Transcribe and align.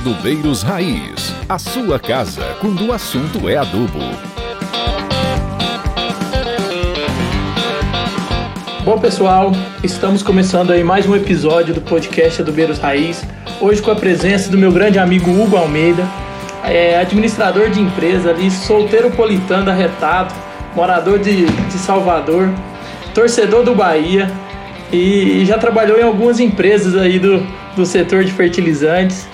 Adubeiros 0.00 0.62
Raiz, 0.62 1.34
a 1.48 1.58
sua 1.58 1.98
casa 1.98 2.56
quando 2.60 2.86
o 2.86 2.92
assunto 2.92 3.48
é 3.48 3.56
adubo. 3.56 3.98
Bom, 8.84 8.96
pessoal, 9.00 9.50
estamos 9.82 10.22
começando 10.22 10.70
aí 10.70 10.84
mais 10.84 11.04
um 11.04 11.16
episódio 11.16 11.74
do 11.74 11.80
podcast 11.80 12.40
Adubeiros 12.40 12.78
Raiz. 12.78 13.24
Hoje 13.60 13.82
com 13.82 13.90
a 13.90 13.96
presença 13.96 14.48
do 14.48 14.56
meu 14.56 14.70
grande 14.70 15.00
amigo 15.00 15.32
Hugo 15.32 15.56
Almeida, 15.56 16.08
é, 16.62 16.96
administrador 16.96 17.68
de 17.68 17.80
empresa 17.80 18.30
ali, 18.30 18.52
solteiro 18.52 19.10
politano 19.10 19.68
arretado, 19.68 20.32
morador 20.76 21.18
de, 21.18 21.44
de 21.44 21.74
Salvador, 21.74 22.48
torcedor 23.12 23.64
do 23.64 23.74
Bahia 23.74 24.30
e, 24.92 25.42
e 25.42 25.44
já 25.44 25.58
trabalhou 25.58 25.98
em 25.98 26.04
algumas 26.04 26.38
empresas 26.38 26.94
aí 26.96 27.18
do, 27.18 27.44
do 27.74 27.84
setor 27.84 28.22
de 28.22 28.30
fertilizantes 28.30 29.26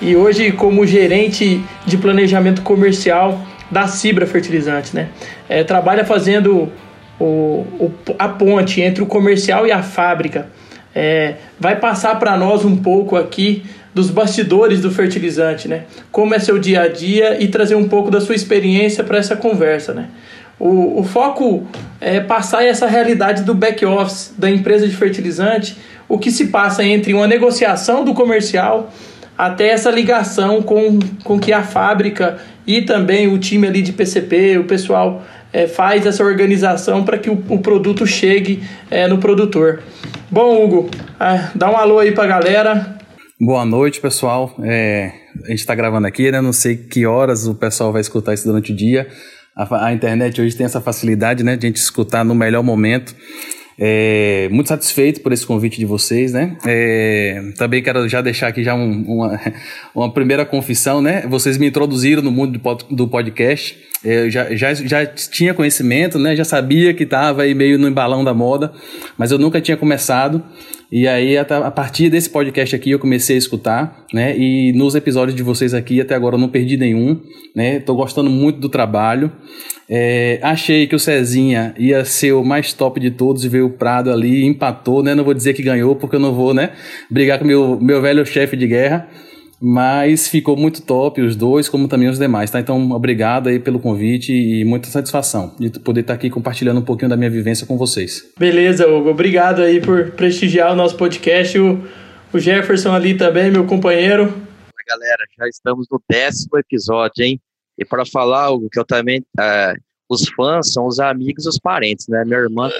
e 0.00 0.14
hoje 0.14 0.52
como 0.52 0.86
gerente 0.86 1.62
de 1.86 1.96
planejamento 1.96 2.62
comercial 2.62 3.40
da 3.70 3.86
Cibra 3.86 4.26
Fertilizantes, 4.26 4.92
né? 4.92 5.08
É, 5.48 5.64
trabalha 5.64 6.04
fazendo 6.04 6.70
o, 7.18 7.24
o, 7.24 7.92
a 8.18 8.28
ponte 8.28 8.80
entre 8.80 9.02
o 9.02 9.06
comercial 9.06 9.66
e 9.66 9.72
a 9.72 9.82
fábrica. 9.82 10.48
É, 10.94 11.34
vai 11.58 11.76
passar 11.76 12.18
para 12.18 12.36
nós 12.36 12.64
um 12.64 12.76
pouco 12.76 13.16
aqui 13.16 13.64
dos 13.92 14.10
bastidores 14.10 14.80
do 14.80 14.90
fertilizante, 14.90 15.68
né? 15.68 15.84
Como 16.12 16.34
é 16.34 16.38
seu 16.38 16.58
dia 16.58 16.82
a 16.82 16.88
dia 16.88 17.42
e 17.42 17.48
trazer 17.48 17.74
um 17.74 17.88
pouco 17.88 18.10
da 18.10 18.20
sua 18.20 18.34
experiência 18.34 19.02
para 19.02 19.18
essa 19.18 19.36
conversa, 19.36 19.94
né? 19.94 20.08
O, 20.58 21.00
o 21.00 21.04
foco 21.04 21.66
é 22.00 22.20
passar 22.20 22.64
essa 22.64 22.86
realidade 22.86 23.42
do 23.42 23.54
back 23.54 23.84
office 23.84 24.34
da 24.38 24.50
empresa 24.50 24.88
de 24.88 24.96
fertilizante, 24.96 25.76
o 26.08 26.18
que 26.18 26.30
se 26.30 26.46
passa 26.46 26.84
entre 26.84 27.12
uma 27.12 27.26
negociação 27.26 28.04
do 28.04 28.14
comercial 28.14 28.90
até 29.36 29.68
essa 29.68 29.90
ligação 29.90 30.62
com, 30.62 30.98
com 31.22 31.38
que 31.38 31.52
a 31.52 31.62
fábrica 31.62 32.38
e 32.66 32.82
também 32.82 33.28
o 33.28 33.38
time 33.38 33.66
ali 33.66 33.82
de 33.82 33.92
PCP, 33.92 34.58
o 34.58 34.64
pessoal 34.64 35.22
é, 35.52 35.66
faz 35.66 36.04
essa 36.06 36.24
organização 36.24 37.04
para 37.04 37.18
que 37.18 37.30
o, 37.30 37.42
o, 37.48 37.58
produto 37.58 38.06
chegue 38.06 38.62
é, 38.90 39.06
no 39.06 39.18
produtor. 39.18 39.82
Bom, 40.30 40.64
Hugo, 40.64 40.90
é, 41.20 41.50
dá 41.54 41.70
um 41.70 41.76
alô 41.76 41.98
aí 41.98 42.12
para 42.12 42.24
a 42.24 42.26
galera. 42.26 42.98
Boa 43.40 43.64
noite, 43.64 44.00
pessoal. 44.00 44.54
É, 44.62 45.12
a 45.44 45.50
gente 45.50 45.60
está 45.60 45.74
gravando 45.74 46.06
aqui, 46.06 46.32
né? 46.32 46.40
Não 46.40 46.52
sei 46.52 46.76
que 46.76 47.06
horas 47.06 47.46
o 47.46 47.54
pessoal 47.54 47.92
vai 47.92 48.00
escutar 48.00 48.34
isso 48.34 48.46
durante 48.46 48.72
o 48.72 48.76
dia. 48.76 49.06
A, 49.54 49.86
a 49.86 49.92
internet 49.92 50.40
hoje 50.40 50.56
tem 50.56 50.66
essa 50.66 50.80
facilidade, 50.80 51.44
né, 51.44 51.56
de 51.56 51.66
a 51.66 51.68
gente 51.68 51.76
escutar 51.76 52.24
no 52.24 52.34
melhor 52.34 52.62
momento. 52.62 53.14
É, 53.78 54.48
muito 54.50 54.68
satisfeito 54.68 55.20
por 55.20 55.32
esse 55.32 55.46
convite 55.46 55.78
de 55.78 55.84
vocês, 55.84 56.32
né? 56.32 56.56
É, 56.66 57.52
também 57.58 57.82
quero 57.82 58.08
já 58.08 58.22
deixar 58.22 58.48
aqui 58.48 58.64
já 58.64 58.74
um, 58.74 59.02
uma, 59.06 59.40
uma 59.94 60.12
primeira 60.12 60.46
confissão, 60.46 61.02
né? 61.02 61.26
Vocês 61.28 61.58
me 61.58 61.66
introduziram 61.66 62.22
no 62.22 62.30
mundo 62.30 62.58
do 62.90 63.06
podcast. 63.06 63.78
É, 64.02 64.24
eu 64.24 64.30
já, 64.30 64.54
já, 64.54 64.72
já 64.72 65.04
tinha 65.06 65.52
conhecimento, 65.52 66.18
né? 66.18 66.34
Já 66.34 66.44
sabia 66.44 66.94
que 66.94 67.02
estava 67.02 67.42
aí 67.42 67.54
meio 67.54 67.78
no 67.78 67.86
embalão 67.86 68.24
da 68.24 68.32
moda, 68.32 68.72
mas 69.18 69.30
eu 69.30 69.38
nunca 69.38 69.60
tinha 69.60 69.76
começado. 69.76 70.42
E 70.90 71.08
aí, 71.08 71.36
a 71.36 71.70
partir 71.70 72.08
desse 72.08 72.30
podcast 72.30 72.76
aqui, 72.76 72.92
eu 72.92 72.98
comecei 72.98 73.34
a 73.34 73.38
escutar, 73.38 74.06
né? 74.12 74.38
E 74.38 74.72
nos 74.72 74.94
episódios 74.94 75.34
de 75.34 75.42
vocês 75.42 75.74
aqui, 75.74 76.00
até 76.00 76.14
agora, 76.14 76.36
eu 76.36 76.38
não 76.38 76.48
perdi 76.48 76.76
nenhum, 76.76 77.20
né? 77.54 77.80
Tô 77.80 77.94
gostando 77.94 78.30
muito 78.30 78.60
do 78.60 78.68
trabalho. 78.68 79.32
É, 79.88 80.38
achei 80.42 80.86
que 80.86 80.94
o 80.94 80.98
Cezinha 80.98 81.74
ia 81.76 82.04
ser 82.04 82.32
o 82.32 82.44
mais 82.44 82.72
top 82.72 83.00
de 83.00 83.10
todos 83.10 83.44
e 83.44 83.48
veio 83.48 83.66
o 83.66 83.70
Prado 83.70 84.12
ali, 84.12 84.44
empatou, 84.44 85.02
né? 85.02 85.12
Não 85.12 85.24
vou 85.24 85.34
dizer 85.34 85.54
que 85.54 85.62
ganhou, 85.62 85.96
porque 85.96 86.16
eu 86.16 86.20
não 86.20 86.32
vou, 86.32 86.54
né? 86.54 86.70
Brigar 87.10 87.40
com 87.40 87.44
meu, 87.44 87.80
meu 87.80 88.00
velho 88.00 88.24
chefe 88.24 88.56
de 88.56 88.68
guerra. 88.68 89.08
Mas 89.60 90.28
ficou 90.28 90.56
muito 90.56 90.82
top 90.82 91.20
os 91.20 91.34
dois, 91.34 91.68
como 91.68 91.88
também 91.88 92.08
os 92.08 92.18
demais, 92.18 92.50
tá? 92.50 92.60
Então, 92.60 92.90
obrigado 92.90 93.48
aí 93.48 93.58
pelo 93.58 93.80
convite 93.80 94.32
e 94.32 94.64
muita 94.64 94.88
satisfação 94.88 95.54
de 95.58 95.70
poder 95.80 96.02
estar 96.02 96.14
aqui 96.14 96.28
compartilhando 96.28 96.80
um 96.80 96.84
pouquinho 96.84 97.08
da 97.08 97.16
minha 97.16 97.30
vivência 97.30 97.66
com 97.66 97.78
vocês. 97.78 98.32
Beleza, 98.38 98.86
Hugo. 98.86 99.10
Obrigado 99.10 99.62
aí 99.62 99.80
por 99.80 100.10
prestigiar 100.12 100.72
o 100.72 100.76
nosso 100.76 100.96
podcast. 100.96 101.58
O, 101.58 101.82
o 102.32 102.38
Jefferson 102.38 102.92
ali 102.92 103.16
também, 103.16 103.50
meu 103.50 103.64
companheiro. 103.64 104.32
Galera. 104.88 105.24
Já 105.36 105.48
estamos 105.48 105.86
no 105.90 106.00
décimo 106.08 106.56
episódio, 106.58 107.24
hein? 107.24 107.40
E 107.76 107.84
para 107.84 108.06
falar 108.06 108.44
algo 108.44 108.68
que 108.70 108.78
eu 108.78 108.84
também 108.84 109.20
é, 109.38 109.74
os 110.08 110.28
fãs 110.28 110.72
são 110.72 110.86
os 110.86 111.00
amigos 111.00 111.46
e 111.46 111.48
os 111.48 111.58
parentes, 111.58 112.06
né? 112.08 112.24
Minha 112.24 112.38
irmã 112.38 112.70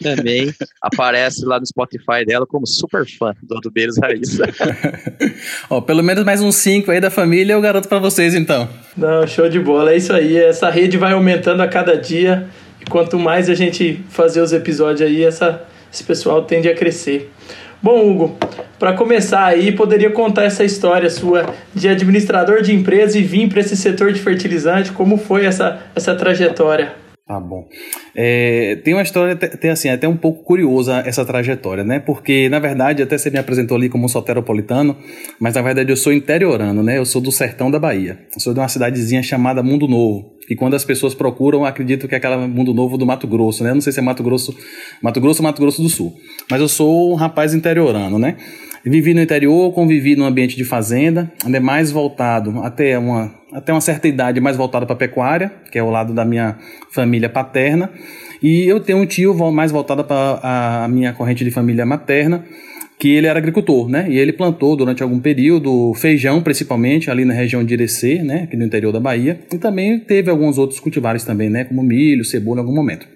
também 0.00 0.52
aparece 0.80 1.44
lá 1.44 1.58
no 1.58 1.66
Spotify 1.66 2.24
dela 2.24 2.46
como 2.46 2.66
super 2.66 3.04
fã 3.06 3.34
do 3.42 3.56
Adubeiros 3.56 3.98
Raiz. 3.98 4.38
Ó, 5.68 5.80
pelo 5.80 6.02
menos 6.02 6.24
mais 6.24 6.40
uns 6.40 6.56
cinco 6.56 6.90
aí 6.90 7.00
da 7.00 7.10
família 7.10 7.54
eu 7.54 7.60
garanto 7.60 7.88
para 7.88 7.98
vocês, 7.98 8.34
então. 8.34 8.68
Não, 8.96 9.26
show 9.26 9.48
de 9.48 9.58
bola, 9.58 9.92
é 9.92 9.96
isso 9.96 10.12
aí. 10.12 10.36
Essa 10.36 10.70
rede 10.70 10.96
vai 10.96 11.12
aumentando 11.12 11.62
a 11.62 11.68
cada 11.68 11.96
dia 11.96 12.48
e 12.80 12.84
quanto 12.84 13.18
mais 13.18 13.48
a 13.50 13.54
gente 13.54 14.02
fazer 14.08 14.40
os 14.40 14.52
episódios 14.52 15.02
aí, 15.02 15.24
essa, 15.24 15.62
esse 15.92 16.04
pessoal 16.04 16.42
tende 16.44 16.68
a 16.68 16.74
crescer. 16.74 17.30
Bom, 17.82 18.10
Hugo, 18.10 18.36
para 18.78 18.92
começar 18.92 19.46
aí, 19.46 19.72
poderia 19.72 20.10
contar 20.10 20.44
essa 20.44 20.62
história 20.62 21.08
sua 21.08 21.54
de 21.74 21.88
administrador 21.88 22.60
de 22.60 22.74
empresa 22.74 23.18
e 23.18 23.22
vir 23.22 23.48
para 23.48 23.60
esse 23.60 23.74
setor 23.74 24.12
de 24.12 24.20
fertilizante? 24.20 24.92
Como 24.92 25.16
foi 25.16 25.46
essa, 25.46 25.82
essa 25.94 26.14
trajetória? 26.14 26.94
Tá 27.26 27.38
bom. 27.38 27.68
É, 28.14 28.76
tem 28.84 28.92
uma 28.92 29.02
história, 29.02 29.36
tem 29.36 29.70
assim, 29.70 29.88
até 29.88 30.08
um 30.08 30.16
pouco 30.16 30.42
curiosa 30.42 31.02
essa 31.06 31.24
trajetória, 31.24 31.84
né? 31.84 32.00
Porque, 32.00 32.48
na 32.48 32.58
verdade, 32.58 33.02
até 33.02 33.16
você 33.16 33.30
me 33.30 33.38
apresentou 33.38 33.76
ali 33.76 33.88
como 33.88 34.04
um 34.04 34.08
soteropolitano, 34.08 34.96
mas 35.38 35.54
na 35.54 35.62
verdade 35.62 35.92
eu 35.92 35.96
sou 35.96 36.12
interiorano, 36.12 36.82
né? 36.82 36.98
Eu 36.98 37.06
sou 37.06 37.22
do 37.22 37.30
sertão 37.30 37.70
da 37.70 37.78
Bahia. 37.78 38.18
Eu 38.34 38.40
sou 38.40 38.52
de 38.52 38.58
uma 38.58 38.68
cidadezinha 38.68 39.22
chamada 39.22 39.62
Mundo 39.62 39.86
Novo. 39.86 40.39
E 40.50 40.56
quando 40.56 40.74
as 40.74 40.84
pessoas 40.84 41.14
procuram, 41.14 41.64
acredito 41.64 42.08
que 42.08 42.14
é 42.14 42.18
aquela 42.18 42.36
Mundo 42.48 42.74
Novo 42.74 42.98
do 42.98 43.06
Mato 43.06 43.28
Grosso, 43.28 43.62
né? 43.62 43.72
Não 43.72 43.80
sei 43.80 43.92
se 43.92 44.00
é 44.00 44.02
Mato 44.02 44.20
Grosso, 44.24 44.52
Mato 45.00 45.20
Grosso 45.20 45.40
ou 45.40 45.44
Mato 45.44 45.62
Grosso 45.62 45.80
do 45.80 45.88
Sul. 45.88 46.12
Mas 46.50 46.60
eu 46.60 46.66
sou 46.66 47.12
um 47.12 47.14
rapaz 47.14 47.54
interiorano, 47.54 48.18
né? 48.18 48.36
Vivi 48.84 49.14
no 49.14 49.20
interior, 49.20 49.72
convivi 49.72 50.16
num 50.16 50.24
ambiente 50.24 50.56
de 50.56 50.64
fazenda, 50.64 51.30
ainda 51.44 51.60
mais 51.60 51.92
voltado 51.92 52.60
até 52.62 52.98
uma, 52.98 53.32
até 53.52 53.72
uma 53.72 53.80
certa 53.80 54.08
idade, 54.08 54.40
mais 54.40 54.56
voltado 54.56 54.86
para 54.86 54.96
pecuária, 54.96 55.52
que 55.70 55.78
é 55.78 55.82
o 55.82 55.90
lado 55.90 56.12
da 56.12 56.24
minha 56.24 56.58
família 56.90 57.28
paterna. 57.28 57.88
E 58.42 58.64
eu 58.64 58.80
tenho 58.80 58.98
um 58.98 59.06
tio 59.06 59.34
mais 59.52 59.70
voltado 59.70 60.02
para 60.02 60.84
a 60.84 60.88
minha 60.88 61.12
corrente 61.12 61.44
de 61.44 61.50
família 61.52 61.86
materna, 61.86 62.44
que 63.00 63.08
ele 63.08 63.26
era 63.26 63.38
agricultor, 63.38 63.88
né? 63.88 64.06
E 64.10 64.18
ele 64.18 64.30
plantou 64.30 64.76
durante 64.76 65.02
algum 65.02 65.18
período 65.18 65.94
feijão, 65.94 66.42
principalmente 66.42 67.10
ali 67.10 67.24
na 67.24 67.32
região 67.32 67.64
de 67.64 67.72
Irecê, 67.72 68.22
né? 68.22 68.42
Aqui 68.42 68.58
no 68.58 68.64
interior 68.64 68.92
da 68.92 69.00
Bahia. 69.00 69.40
E 69.50 69.56
também 69.56 69.98
teve 69.98 70.30
alguns 70.30 70.58
outros 70.58 70.78
cultivares 70.78 71.24
também, 71.24 71.48
né? 71.48 71.64
Como 71.64 71.82
milho, 71.82 72.22
cebola 72.26 72.58
em 72.58 72.60
algum 72.60 72.74
momento. 72.74 73.08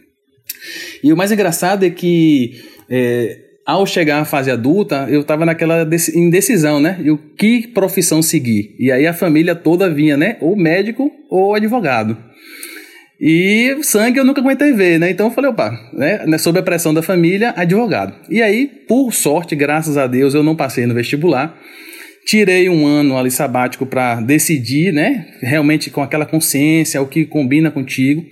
E 1.03 1.13
o 1.13 1.17
mais 1.17 1.31
engraçado 1.31 1.85
é 1.85 1.91
que 1.91 2.55
é, 2.89 3.39
ao 3.67 3.85
chegar 3.85 4.23
à 4.23 4.25
fase 4.25 4.51
adulta, 4.51 5.07
eu 5.11 5.21
estava 5.21 5.45
naquela 5.45 5.87
indecisão, 6.15 6.81
né? 6.81 6.99
E 7.05 7.11
o 7.11 7.19
que 7.19 7.69
profissão 7.69 8.23
seguir? 8.23 8.75
E 8.79 8.91
aí 8.91 9.07
a 9.07 9.13
família 9.13 9.55
toda 9.55 9.93
vinha, 9.93 10.17
né? 10.17 10.39
Ou 10.41 10.57
médico 10.57 11.13
ou 11.29 11.55
advogado. 11.55 12.17
E 13.21 13.77
sangue 13.83 14.19
eu 14.19 14.25
nunca 14.25 14.41
aguentei 14.41 14.73
ver, 14.73 14.99
né? 14.99 15.11
Então 15.11 15.27
eu 15.27 15.33
falei, 15.33 15.51
opa, 15.51 15.71
né? 15.93 16.25
né? 16.27 16.39
Sob 16.39 16.59
a 16.59 16.63
pressão 16.63 16.93
da 16.93 17.03
família, 17.03 17.55
advogado. 17.57 18.15
E 18.29 18.43
aí, 18.43 18.67
por 18.67 19.13
sorte, 19.13 19.55
graças 19.55 19.97
a 19.97 20.07
Deus, 20.07 20.35
eu 20.35 20.43
não 20.43 20.57
passei 20.57 20.87
no 20.87 20.95
vestibular. 20.95 21.57
Tirei 22.27 22.69
um 22.69 22.87
ano 22.87 23.17
ali 23.17 23.31
sabático 23.31 23.87
para 23.87 24.21
decidir, 24.21 24.93
né? 24.93 25.27
Realmente 25.41 25.91
com 25.91 26.03
aquela 26.03 26.27
consciência, 26.27 27.01
o 27.01 27.07
que 27.07 27.25
combina 27.25 27.71
contigo 27.71 28.25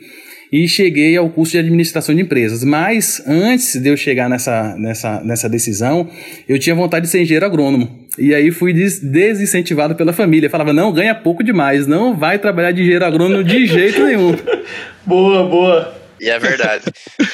e 0.52 0.68
cheguei 0.68 1.16
ao 1.16 1.30
curso 1.30 1.52
de 1.52 1.58
administração 1.58 2.14
de 2.14 2.20
empresas. 2.20 2.62
Mas 2.62 3.22
antes 3.26 3.80
de 3.80 3.88
eu 3.88 3.96
chegar 3.96 4.28
nessa, 4.28 4.76
nessa, 4.76 5.22
nessa 5.24 5.48
decisão, 5.48 6.08
eu 6.46 6.58
tinha 6.58 6.74
vontade 6.74 7.06
de 7.06 7.10
ser 7.10 7.22
engenheiro 7.22 7.46
agrônomo. 7.46 7.88
E 8.18 8.34
aí 8.34 8.50
fui 8.50 8.74
des 8.74 9.00
desincentivado 9.00 9.94
pela 9.94 10.12
família. 10.12 10.50
Falava, 10.50 10.72
não, 10.72 10.92
ganha 10.92 11.14
pouco 11.14 11.42
demais, 11.42 11.86
não 11.86 12.14
vai 12.14 12.38
trabalhar 12.38 12.72
de 12.72 12.82
engenheiro 12.82 13.06
agrônomo 13.06 13.42
de 13.42 13.66
jeito 13.66 14.04
nenhum. 14.04 14.36
boa, 15.06 15.48
boa. 15.48 16.01
E 16.22 16.30
é 16.30 16.38
verdade. 16.38 16.84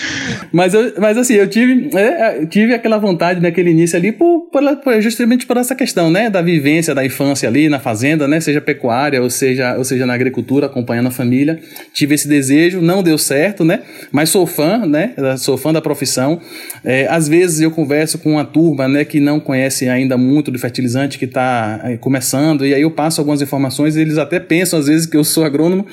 mas, 0.51 0.73
eu, 0.73 0.95
mas 0.99 1.19
assim, 1.19 1.35
eu 1.35 1.47
tive, 1.47 1.95
é, 1.95 2.47
tive 2.47 2.73
aquela 2.73 2.97
vontade 2.97 3.39
naquele 3.39 3.69
início 3.69 3.99
ali, 3.99 4.13
por, 4.13 4.49
por, 4.51 4.63
justamente 5.03 5.47
por 5.47 5.59
essa 5.59 5.75
questão, 5.75 6.11
né? 6.11 6.31
Da 6.31 6.41
vivência 6.41 6.95
da 6.95 7.05
infância 7.05 7.47
ali 7.47 7.69
na 7.69 7.79
fazenda, 7.79 8.27
né? 8.27 8.41
Seja 8.41 8.63
pecuária 8.63 9.21
ou 9.21 9.29
seja, 9.29 9.77
ou 9.77 9.85
seja 9.85 10.07
na 10.07 10.15
agricultura, 10.15 10.65
acompanhando 10.65 11.09
a 11.09 11.11
família. 11.11 11.61
Tive 11.93 12.15
esse 12.15 12.27
desejo, 12.27 12.81
não 12.81 13.03
deu 13.03 13.19
certo, 13.19 13.63
né? 13.63 13.83
Mas 14.11 14.31
sou 14.31 14.47
fã, 14.47 14.87
né? 14.87 15.13
Sou 15.37 15.59
fã 15.59 15.71
da 15.71 15.83
profissão. 15.83 16.41
É, 16.83 17.07
às 17.09 17.29
vezes 17.29 17.61
eu 17.61 17.71
converso 17.71 18.19
com 18.19 18.33
uma 18.33 18.45
turma, 18.45 18.89
né? 18.89 19.05
Que 19.05 19.21
não 19.21 19.39
conhece 19.39 19.87
ainda 19.87 20.17
muito 20.17 20.51
do 20.51 20.59
fertilizante, 20.59 21.19
que 21.19 21.27
está 21.27 21.79
é, 21.85 21.99
começando, 21.99 22.65
e 22.65 22.73
aí 22.73 22.81
eu 22.81 22.91
passo 22.91 23.21
algumas 23.21 23.43
informações 23.43 23.97
e 23.97 24.01
eles 24.01 24.17
até 24.17 24.41
pensam 24.41 24.79
às 24.79 24.87
vezes 24.87 25.05
que 25.05 25.17
eu 25.17 25.25
sou 25.25 25.45
agrônomo, 25.45 25.85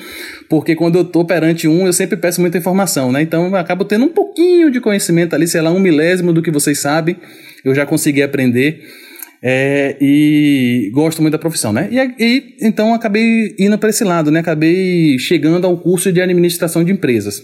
porque 0.48 0.76
quando 0.76 0.96
eu 0.96 1.02
estou 1.02 1.24
perante 1.24 1.66
um, 1.66 1.86
eu 1.86 1.92
sempre 1.92 2.16
peço 2.16 2.40
muita 2.40 2.58
informação 2.58 2.76
informação, 2.76 3.12
né? 3.12 3.22
Então 3.22 3.46
eu 3.46 3.56
acabo 3.56 3.84
tendo 3.84 4.04
um 4.04 4.08
pouquinho 4.08 4.70
de 4.70 4.80
conhecimento 4.80 5.34
ali, 5.34 5.46
sei 5.46 5.60
lá, 5.60 5.70
um 5.70 5.78
milésimo 5.78 6.32
do 6.32 6.42
que 6.42 6.50
vocês 6.50 6.78
sabem, 6.78 7.16
eu 7.64 7.74
já 7.74 7.86
consegui 7.86 8.22
aprender. 8.22 8.82
É, 9.42 9.96
e 10.00 10.90
gosto 10.92 11.20
muito 11.20 11.32
da 11.32 11.38
profissão, 11.38 11.72
né? 11.72 11.88
E, 11.90 11.98
e 12.18 12.56
então 12.62 12.94
acabei 12.94 13.54
indo 13.58 13.78
para 13.78 13.90
esse 13.90 14.02
lado, 14.02 14.30
né? 14.30 14.40
Acabei 14.40 15.18
chegando 15.18 15.66
ao 15.66 15.76
curso 15.76 16.10
de 16.10 16.20
administração 16.20 16.82
de 16.82 16.90
empresas. 16.90 17.42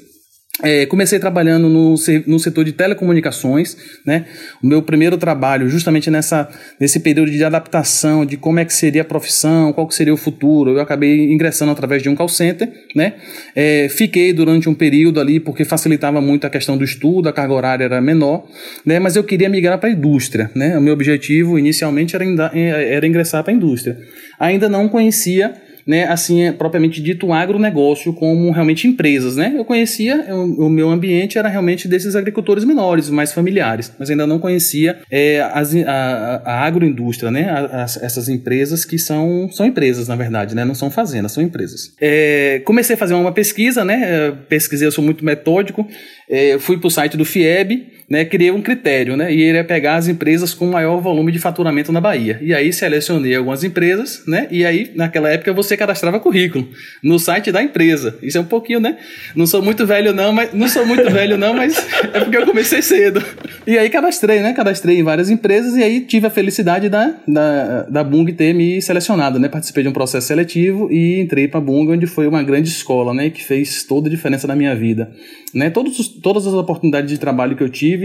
É, 0.60 0.84
comecei 0.84 1.18
trabalhando 1.18 1.66
no, 1.66 1.94
no 2.26 2.38
setor 2.38 2.64
de 2.64 2.72
telecomunicações, 2.72 3.74
né? 4.04 4.26
O 4.62 4.66
meu 4.66 4.82
primeiro 4.82 5.16
trabalho, 5.16 5.66
justamente 5.66 6.10
nessa, 6.10 6.46
nesse 6.78 7.00
período 7.00 7.30
de 7.30 7.42
adaptação, 7.42 8.26
de 8.26 8.36
como 8.36 8.60
é 8.60 8.64
que 8.66 8.74
seria 8.74 9.00
a 9.00 9.04
profissão, 9.04 9.72
qual 9.72 9.88
que 9.88 9.94
seria 9.94 10.12
o 10.12 10.16
futuro. 10.16 10.72
Eu 10.72 10.80
acabei 10.80 11.32
ingressando 11.32 11.72
através 11.72 12.02
de 12.02 12.10
um 12.10 12.14
call 12.14 12.28
center, 12.28 12.70
né? 12.94 13.14
É, 13.56 13.88
fiquei 13.88 14.30
durante 14.34 14.68
um 14.68 14.74
período 14.74 15.20
ali 15.20 15.40
porque 15.40 15.64
facilitava 15.64 16.20
muito 16.20 16.46
a 16.46 16.50
questão 16.50 16.76
do 16.76 16.84
estudo, 16.84 17.30
a 17.30 17.32
carga 17.32 17.54
horária 17.54 17.84
era 17.84 18.00
menor, 18.02 18.46
né? 18.84 18.98
Mas 18.98 19.16
eu 19.16 19.24
queria 19.24 19.48
migrar 19.48 19.78
para 19.78 19.88
a 19.88 19.92
indústria, 19.92 20.50
né? 20.54 20.76
O 20.76 20.82
meu 20.82 20.92
objetivo 20.92 21.58
inicialmente 21.58 22.14
era, 22.14 22.26
era 22.54 23.06
ingressar 23.06 23.42
para 23.42 23.54
a 23.54 23.56
indústria. 23.56 23.98
Ainda 24.38 24.68
não 24.68 24.86
conhecia 24.86 25.54
né, 25.86 26.04
assim, 26.04 26.42
é 26.42 26.52
propriamente 26.52 27.02
dito, 27.02 27.26
o 27.26 27.32
agronegócio 27.32 28.12
como 28.12 28.50
realmente 28.50 28.86
empresas, 28.86 29.36
né? 29.36 29.54
Eu 29.56 29.64
conhecia, 29.64 30.26
o, 30.34 30.66
o 30.66 30.70
meu 30.70 30.90
ambiente 30.90 31.38
era 31.38 31.48
realmente 31.48 31.88
desses 31.88 32.16
agricultores 32.16 32.64
menores, 32.64 33.10
mais 33.10 33.32
familiares, 33.32 33.92
mas 33.98 34.10
ainda 34.10 34.26
não 34.26 34.38
conhecia 34.38 34.98
é, 35.10 35.40
as, 35.52 35.74
a, 35.74 36.42
a, 36.44 36.66
agroindústria, 36.66 37.30
né? 37.30 37.50
As, 37.72 37.96
essas 38.02 38.28
empresas 38.28 38.84
que 38.84 38.98
são, 38.98 39.48
são 39.50 39.66
empresas, 39.66 40.08
na 40.08 40.16
verdade, 40.16 40.54
né? 40.54 40.64
Não 40.64 40.74
são 40.74 40.90
fazendas, 40.90 41.32
são 41.32 41.42
empresas. 41.42 41.92
É, 42.00 42.60
comecei 42.64 42.94
a 42.94 42.98
fazer 42.98 43.14
uma 43.14 43.32
pesquisa, 43.32 43.84
né? 43.84 44.00
É, 44.02 44.30
pesquisei, 44.48 44.86
eu 44.86 44.92
sou 44.92 45.04
muito 45.04 45.24
metódico, 45.24 45.86
é, 46.28 46.58
fui 46.58 46.78
para 46.78 46.88
o 46.88 46.90
site 46.90 47.16
do 47.16 47.24
FIEB, 47.24 47.91
né, 48.12 48.26
criei 48.26 48.50
um 48.50 48.60
critério, 48.60 49.16
né, 49.16 49.32
e 49.32 49.40
ele 49.40 49.56
é 49.56 49.62
pegar 49.62 49.94
as 49.94 50.06
empresas 50.06 50.52
com 50.52 50.66
maior 50.66 51.00
volume 51.00 51.32
de 51.32 51.38
faturamento 51.38 51.90
na 51.90 51.98
Bahia. 51.98 52.38
E 52.42 52.52
aí 52.52 52.70
selecionei 52.70 53.34
algumas 53.34 53.64
empresas, 53.64 54.22
né, 54.26 54.46
e 54.50 54.66
aí 54.66 54.90
naquela 54.94 55.30
época 55.30 55.50
você 55.54 55.78
cadastrava 55.78 56.20
currículo 56.20 56.68
no 57.02 57.18
site 57.18 57.50
da 57.50 57.62
empresa. 57.62 58.18
Isso 58.22 58.36
é 58.36 58.40
um 58.42 58.44
pouquinho, 58.44 58.80
né? 58.80 58.98
Não 59.34 59.46
sou 59.46 59.62
muito 59.62 59.86
velho 59.86 60.12
não, 60.12 60.30
mas 60.30 60.52
não 60.52 60.68
sou 60.68 60.84
muito 60.84 61.08
velho 61.10 61.38
não, 61.38 61.54
mas 61.54 61.88
é 62.12 62.20
porque 62.20 62.36
eu 62.36 62.44
comecei 62.44 62.82
cedo. 62.82 63.24
E 63.66 63.78
aí 63.78 63.88
cadastrei, 63.88 64.40
né, 64.40 64.52
cadastrei 64.52 64.98
em 64.98 65.02
várias 65.02 65.30
empresas 65.30 65.74
e 65.78 65.82
aí 65.82 66.02
tive 66.02 66.26
a 66.26 66.30
felicidade 66.30 66.90
da 66.90 67.14
da, 67.26 67.84
da 67.84 68.04
Bung 68.04 68.30
ter 68.34 68.52
me 68.52 68.82
selecionado, 68.82 69.38
né, 69.38 69.48
participei 69.48 69.84
de 69.84 69.88
um 69.88 69.92
processo 69.92 70.26
seletivo 70.26 70.92
e 70.92 71.18
entrei 71.18 71.48
para 71.48 71.60
a 71.60 71.62
Bung, 71.62 71.90
onde 71.90 72.06
foi 72.06 72.26
uma 72.26 72.42
grande 72.42 72.68
escola, 72.68 73.14
né, 73.14 73.30
que 73.30 73.42
fez 73.42 73.84
toda 73.84 74.08
a 74.08 74.10
diferença 74.10 74.46
na 74.46 74.54
minha 74.54 74.76
vida. 74.76 75.10
Né, 75.54 75.70
todos, 75.70 76.08
todas 76.08 76.46
as 76.46 76.52
oportunidades 76.52 77.10
de 77.10 77.18
trabalho 77.18 77.56
que 77.56 77.62
eu 77.62 77.68
tive 77.68 78.01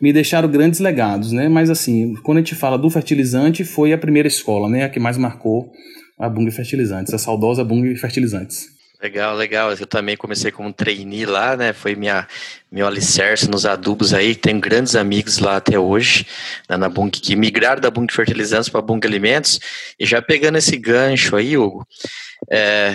me 0.00 0.12
deixaram 0.12 0.48
grandes 0.48 0.80
legados, 0.80 1.32
né? 1.32 1.48
Mas 1.48 1.70
assim, 1.70 2.14
quando 2.22 2.38
a 2.38 2.40
gente 2.40 2.54
fala 2.54 2.76
do 2.76 2.90
fertilizante, 2.90 3.64
foi 3.64 3.92
a 3.92 3.98
primeira 3.98 4.28
escola, 4.28 4.68
né? 4.68 4.84
A 4.84 4.88
que 4.88 5.00
mais 5.00 5.16
marcou 5.16 5.70
a 6.18 6.28
Bung 6.28 6.50
Fertilizantes, 6.50 7.12
a 7.12 7.18
saudosa 7.18 7.64
Bung 7.64 7.94
Fertilizantes. 7.96 8.72
Legal, 9.02 9.34
legal. 9.34 9.72
Eu 9.72 9.86
também 9.86 10.16
comecei 10.16 10.52
como 10.52 10.72
trainee 10.72 11.26
lá, 11.26 11.56
né? 11.56 11.72
Foi 11.72 11.96
minha, 11.96 12.24
meu 12.70 12.86
alicerce 12.86 13.50
nos 13.50 13.66
adubos 13.66 14.14
aí. 14.14 14.32
Tenho 14.32 14.60
grandes 14.60 14.94
amigos 14.94 15.40
lá 15.40 15.56
até 15.56 15.76
hoje, 15.76 16.24
né, 16.70 16.76
na 16.76 16.88
Bung, 16.88 17.10
que 17.10 17.34
migraram 17.34 17.80
da 17.80 17.90
Bung 17.90 18.06
Fertilizantes 18.12 18.68
para 18.68 18.80
Bung 18.80 19.04
Alimentos. 19.04 19.58
E 19.98 20.06
já 20.06 20.22
pegando 20.22 20.58
esse 20.58 20.76
gancho 20.76 21.34
aí, 21.34 21.58
Hugo, 21.58 21.84
é, 22.48 22.94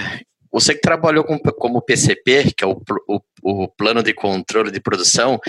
você 0.51 0.73
que 0.73 0.81
trabalhou 0.81 1.23
com, 1.23 1.37
como 1.39 1.81
PCP, 1.81 2.53
que 2.55 2.63
é 2.63 2.67
o, 2.67 2.81
o, 3.07 3.21
o, 3.43 3.67
plano 3.67 4.01
de 4.01 4.13
controle 4.13 4.71
de 4.71 4.79
produção, 4.79 5.39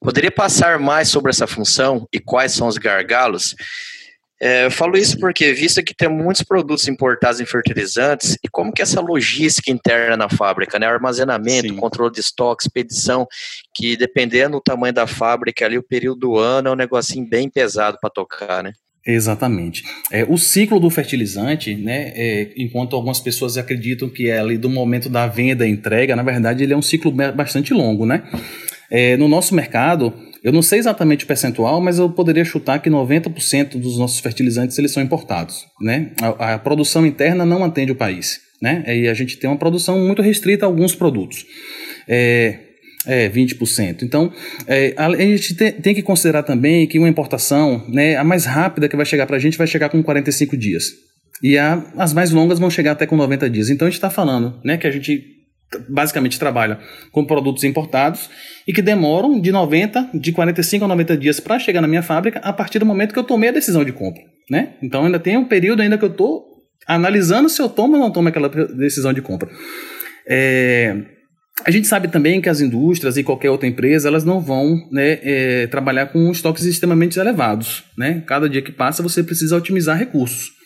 poderia 0.00 0.30
passar 0.30 0.78
mais 0.78 1.08
sobre 1.08 1.30
essa 1.30 1.46
função 1.46 2.06
e 2.12 2.18
quais 2.18 2.52
são 2.52 2.66
os 2.66 2.78
gargalos? 2.78 3.54
É, 4.40 4.66
eu 4.66 4.70
falo 4.70 4.96
isso 4.96 5.18
porque, 5.18 5.52
visto 5.52 5.82
que 5.82 5.94
tem 5.94 6.08
muitos 6.08 6.42
produtos 6.42 6.86
importados 6.86 7.40
em 7.40 7.46
fertilizantes, 7.46 8.36
e 8.44 8.48
como 8.48 8.72
que 8.72 8.80
essa 8.80 9.00
logística 9.00 9.70
interna 9.70 10.16
na 10.16 10.28
fábrica, 10.28 10.78
né, 10.78 10.86
armazenamento, 10.86 11.68
Sim. 11.68 11.76
controle 11.76 12.12
de 12.12 12.20
estoque, 12.20 12.62
expedição, 12.62 13.26
que 13.74 13.96
dependendo 13.96 14.58
do 14.58 14.62
tamanho 14.62 14.94
da 14.94 15.08
fábrica, 15.08 15.64
ali 15.64 15.76
o 15.76 15.82
período 15.82 16.20
do 16.20 16.38
ano 16.38 16.68
é 16.68 16.72
um 16.72 16.76
negocinho 16.76 17.28
bem 17.28 17.50
pesado 17.50 17.98
para 18.00 18.10
tocar, 18.10 18.62
né? 18.62 18.72
Exatamente. 19.06 19.84
É, 20.10 20.24
o 20.28 20.36
ciclo 20.36 20.78
do 20.78 20.90
fertilizante, 20.90 21.74
né, 21.74 22.12
é, 22.14 22.52
enquanto 22.56 22.94
algumas 22.94 23.20
pessoas 23.20 23.56
acreditam 23.56 24.08
que 24.08 24.28
é 24.28 24.38
ali 24.38 24.58
do 24.58 24.68
momento 24.68 25.08
da 25.08 25.26
venda 25.26 25.66
e 25.66 25.70
entrega, 25.70 26.14
na 26.14 26.22
verdade 26.22 26.62
ele 26.62 26.74
é 26.74 26.76
um 26.76 26.82
ciclo 26.82 27.10
bastante 27.10 27.72
longo, 27.72 28.04
né? 28.04 28.22
É, 28.90 29.16
no 29.16 29.28
nosso 29.28 29.54
mercado, 29.54 30.12
eu 30.42 30.52
não 30.52 30.62
sei 30.62 30.78
exatamente 30.78 31.24
o 31.24 31.28
percentual, 31.28 31.80
mas 31.80 31.98
eu 31.98 32.08
poderia 32.10 32.44
chutar 32.44 32.80
que 32.80 32.88
90% 32.88 33.76
dos 33.78 33.98
nossos 33.98 34.18
fertilizantes 34.20 34.78
eles 34.78 34.92
são 34.92 35.02
importados, 35.02 35.66
né? 35.80 36.12
A, 36.20 36.54
a, 36.54 36.58
produção 36.58 37.06
interna 37.06 37.44
não 37.44 37.64
atende 37.64 37.92
o 37.92 37.96
país, 37.96 38.40
né? 38.62 38.84
E 38.86 39.08
a 39.08 39.14
gente 39.14 39.36
tem 39.36 39.48
uma 39.48 39.58
produção 39.58 39.98
muito 39.98 40.22
restrita 40.22 40.64
a 40.64 40.68
alguns 40.68 40.94
produtos. 40.94 41.44
É, 42.06 42.67
é, 43.06 43.28
20%. 43.28 44.02
Então, 44.02 44.32
é, 44.66 44.94
a, 44.96 45.10
gente 45.14 45.54
tem, 45.54 45.72
tem, 45.72 45.94
que 45.94 46.02
considerar 46.02 46.42
também 46.42 46.86
que 46.86 46.98
uma 46.98 47.08
importação, 47.08 47.84
né, 47.88 48.16
a 48.16 48.24
mais 48.24 48.44
rápida 48.44 48.88
que 48.88 48.96
vai 48.96 49.06
chegar 49.06 49.26
para 49.26 49.36
a 49.36 49.40
gente 49.40 49.58
vai 49.58 49.66
chegar 49.66 49.88
com 49.88 50.02
45 50.02 50.56
dias. 50.56 50.84
E 51.42 51.56
a, 51.56 51.84
as 51.96 52.12
mais 52.12 52.30
longas 52.30 52.58
vão 52.58 52.70
chegar 52.70 52.92
até 52.92 53.06
com 53.06 53.16
90 53.16 53.48
dias. 53.48 53.70
Então, 53.70 53.86
a 53.86 53.90
gente 53.90 53.98
está 53.98 54.10
falando 54.10 54.60
né, 54.64 54.76
que 54.76 54.86
a 54.86 54.90
gente 54.90 55.38
basicamente 55.88 56.38
trabalha 56.38 56.78
com 57.12 57.24
produtos 57.24 57.62
importados 57.62 58.30
e 58.66 58.72
que 58.72 58.80
demoram 58.80 59.38
de 59.38 59.52
90, 59.52 60.10
de 60.14 60.32
45 60.32 60.84
a 60.84 60.88
90 60.88 61.16
dias 61.16 61.40
para 61.40 61.58
chegar 61.58 61.82
na 61.82 61.88
minha 61.88 62.02
fábrica 62.02 62.38
a 62.40 62.52
partir 62.52 62.78
do 62.78 62.86
momento 62.86 63.12
que 63.12 63.18
eu 63.18 63.24
tomei 63.24 63.50
a 63.50 63.52
decisão 63.52 63.84
de 63.84 63.92
compra. 63.92 64.22
Né? 64.50 64.74
Então, 64.82 65.04
ainda 65.04 65.18
tem 65.18 65.36
um 65.36 65.44
período 65.44 65.82
ainda 65.82 65.98
que 65.98 66.04
eu 66.04 66.10
estou 66.10 66.46
analisando 66.86 67.50
se 67.50 67.60
eu 67.60 67.68
tomo 67.68 67.94
ou 67.94 68.00
não 68.00 68.10
tomo 68.10 68.28
aquela 68.28 68.48
decisão 68.48 69.12
de 69.12 69.20
compra. 69.20 69.48
É, 70.26 70.96
a 71.64 71.70
gente 71.70 71.86
sabe 71.86 72.08
também 72.08 72.40
que 72.40 72.48
as 72.48 72.60
indústrias 72.60 73.16
e 73.16 73.24
qualquer 73.24 73.50
outra 73.50 73.68
empresa 73.68 74.08
elas 74.08 74.24
não 74.24 74.40
vão 74.40 74.88
né, 74.90 75.18
é, 75.22 75.66
trabalhar 75.66 76.06
com 76.06 76.30
estoques 76.30 76.64
extremamente 76.64 77.18
elevados. 77.18 77.84
Né? 77.96 78.22
Cada 78.26 78.48
dia 78.48 78.62
que 78.62 78.72
passa 78.72 79.02
você 79.02 79.22
precisa 79.22 79.56
otimizar 79.56 79.98
recursos. 79.98 80.57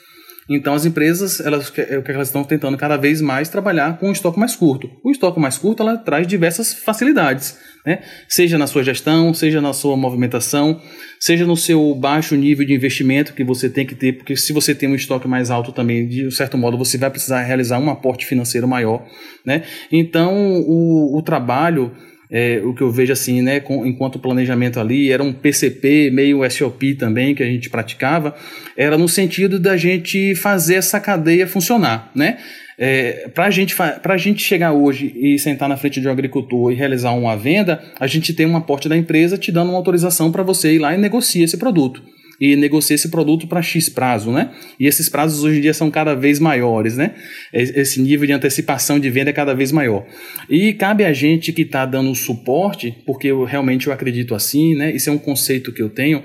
Então 0.49 0.75
as 0.75 0.85
empresas, 0.85 1.41
elas, 1.41 1.73
é 1.77 1.99
o 1.99 2.03
que 2.03 2.11
elas 2.11 2.29
estão 2.29 2.43
tentando 2.43 2.77
cada 2.77 2.97
vez 2.97 3.21
mais 3.21 3.49
trabalhar 3.49 3.99
com 3.99 4.09
um 4.09 4.12
estoque 4.12 4.39
mais 4.39 4.56
curto. 4.56 4.91
O 5.05 5.11
estoque 5.11 5.39
mais 5.39 5.56
curto 5.56 5.83
ela 5.83 5.97
traz 5.97 6.27
diversas 6.27 6.75
facilidades, 6.75 7.56
né? 7.87 8.00
seja 8.29 8.59
na 8.59 8.67
sua 8.67 8.83
gestão, 8.83 9.33
seja 9.33 9.61
na 9.61 9.73
sua 9.73 9.96
movimentação, 9.96 10.81
seja 11.20 11.46
no 11.46 11.56
seu 11.56 11.94
baixo 11.94 12.34
nível 12.34 12.67
de 12.67 12.75
investimento 12.75 13.34
que 13.34 13.44
você 13.44 13.69
tem 13.69 13.87
que 13.87 13.94
ter, 13.94 14.15
porque 14.15 14.37
se 14.37 14.53
você 14.53 14.75
tem 14.75 14.89
um 14.89 14.94
estoque 14.94 15.29
mais 15.29 15.51
alto 15.51 15.70
também, 15.70 16.08
de 16.08 16.31
certo 16.32 16.58
modo, 16.58 16.77
você 16.77 16.99
vai 16.99 17.11
precisar 17.11 17.43
realizar 17.43 17.79
um 17.79 17.91
aporte 17.91 18.27
financeiro 18.27 18.67
maior. 18.67 19.06
Né? 19.46 19.63
Então 19.91 20.61
o, 20.67 21.19
o 21.19 21.22
trabalho 21.22 21.93
é, 22.32 22.62
o 22.65 22.72
que 22.72 22.81
eu 22.81 22.91
vejo 22.91 23.12
assim, 23.12 23.43
né, 23.43 23.60
com, 23.60 23.84
enquanto 23.84 24.19
planejamento 24.19 24.81
ali, 24.81 25.12
era 25.12 25.22
um 25.22 25.34
PCP, 25.34 26.10
meio 26.10 26.51
SOP 26.51 26.94
também, 26.94 27.34
que 27.34 27.43
a 27.43 27.46
gente 27.46 27.69
praticava, 27.69 28.34
era 28.74 28.96
no 28.96 29.06
sentido 29.06 29.58
da 29.58 29.77
gente 29.77 30.34
fazer 30.34 30.77
essa 30.77 30.98
cadeia 30.98 31.46
funcionar, 31.46 32.10
né? 32.15 32.39
É, 32.79 33.29
para 33.34 33.51
gente, 33.51 33.77
a 33.81 34.17
gente 34.17 34.43
chegar 34.43 34.72
hoje 34.72 35.12
e 35.15 35.39
sentar 35.39 35.69
na 35.69 35.77
frente 35.77 36.01
de 36.01 36.08
um 36.08 36.10
agricultor 36.10 36.72
e 36.72 36.74
realizar 36.74 37.12
uma 37.12 37.36
venda, 37.36 37.82
a 38.01 38.06
gente 38.06 38.32
tem 38.32 38.46
um 38.46 38.56
aporte 38.56 38.89
da 38.89 38.96
empresa 38.96 39.36
te 39.36 39.53
dando 39.53 39.69
uma 39.69 39.77
autorização 39.77 40.32
para 40.32 40.43
você 40.43 40.72
ir 40.72 40.79
lá 40.79 40.94
e 40.94 40.98
negociar 40.98 41.44
esse 41.44 41.58
produto 41.58 42.03
e 42.43 42.56
negocia 42.56 42.96
esse 42.96 43.08
produto 43.08 43.46
para 43.46 43.63
X 43.63 43.89
prazo, 43.89 44.32
né? 44.32 44.51
E 44.81 44.89
esses 44.89 45.08
prazos 45.08 45.44
hoje 45.44 45.58
em 45.58 45.61
dia 45.61 45.72
são 45.72 45.89
cada 45.93 46.13
vez 46.13 46.41
maiores, 46.41 46.96
né? 46.96 47.15
Esse 47.53 48.03
nível 48.03 48.27
de 48.27 48.32
antecipação 48.32 48.99
de 48.99 49.08
venda 49.08 49.31
é 49.31 49.32
cada 49.32 49.55
vez 49.55 49.70
maior. 49.70 50.05
E 50.51 50.72
cabe 50.72 51.05
a 51.05 51.13
gente 51.13 51.53
que 51.53 51.63
está 51.63 51.87
dando 51.87 52.13
suporte, 52.17 52.96
porque 53.06 53.29
eu 53.29 53.44
realmente 53.44 53.87
eu 53.87 53.93
acredito 53.93 54.34
assim, 54.34 54.75
né? 54.75 54.93
Isso 54.93 55.08
é 55.08 55.13
um 55.13 55.19
conceito 55.19 55.72
que 55.72 55.81
eu 55.81 55.89
tenho, 55.89 56.20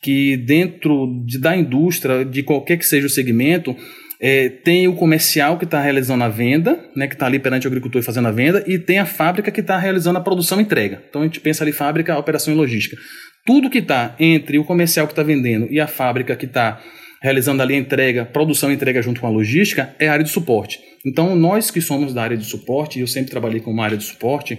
que 0.00 0.36
dentro 0.36 1.20
de, 1.26 1.36
da 1.36 1.56
indústria, 1.56 2.24
de 2.24 2.44
qualquer 2.44 2.78
que 2.78 2.86
seja 2.86 3.08
o 3.08 3.10
segmento, 3.10 3.74
é, 4.20 4.48
tem 4.48 4.88
o 4.88 4.94
comercial 4.94 5.58
que 5.58 5.64
está 5.64 5.80
realizando 5.80 6.24
a 6.24 6.28
venda, 6.28 6.78
né, 6.94 7.06
que 7.06 7.14
está 7.14 7.26
ali 7.26 7.38
perante 7.38 7.66
o 7.66 7.68
agricultor 7.68 8.02
fazendo 8.02 8.28
a 8.28 8.30
venda, 8.30 8.64
e 8.66 8.78
tem 8.78 8.98
a 8.98 9.06
fábrica 9.06 9.50
que 9.50 9.60
está 9.60 9.78
realizando 9.78 10.18
a 10.18 10.22
produção 10.22 10.58
e 10.60 10.62
entrega. 10.62 11.02
Então 11.08 11.22
a 11.22 11.24
gente 11.24 11.40
pensa 11.40 11.64
ali 11.64 11.72
fábrica, 11.72 12.18
operação 12.18 12.52
e 12.52 12.56
logística. 12.56 12.96
Tudo 13.44 13.70
que 13.70 13.78
está 13.78 14.14
entre 14.18 14.58
o 14.58 14.64
comercial 14.64 15.06
que 15.06 15.12
está 15.12 15.22
vendendo 15.22 15.68
e 15.70 15.78
a 15.78 15.86
fábrica 15.86 16.34
que 16.34 16.46
está 16.46 16.80
realizando 17.22 17.62
ali 17.62 17.74
a 17.74 17.78
entrega, 17.78 18.24
produção 18.24 18.70
e 18.70 18.74
entrega 18.74 19.00
junto 19.02 19.20
com 19.20 19.26
a 19.26 19.30
logística, 19.30 19.94
é 19.98 20.08
a 20.08 20.12
área 20.12 20.24
de 20.24 20.30
suporte. 20.30 20.78
Então, 21.04 21.34
nós 21.34 21.70
que 21.70 21.80
somos 21.80 22.12
da 22.12 22.22
área 22.22 22.36
de 22.36 22.44
suporte, 22.44 22.98
e 22.98 23.02
eu 23.02 23.06
sempre 23.06 23.30
trabalhei 23.30 23.60
com 23.60 23.70
uma 23.70 23.84
área 23.84 23.96
de 23.96 24.04
suporte, 24.04 24.58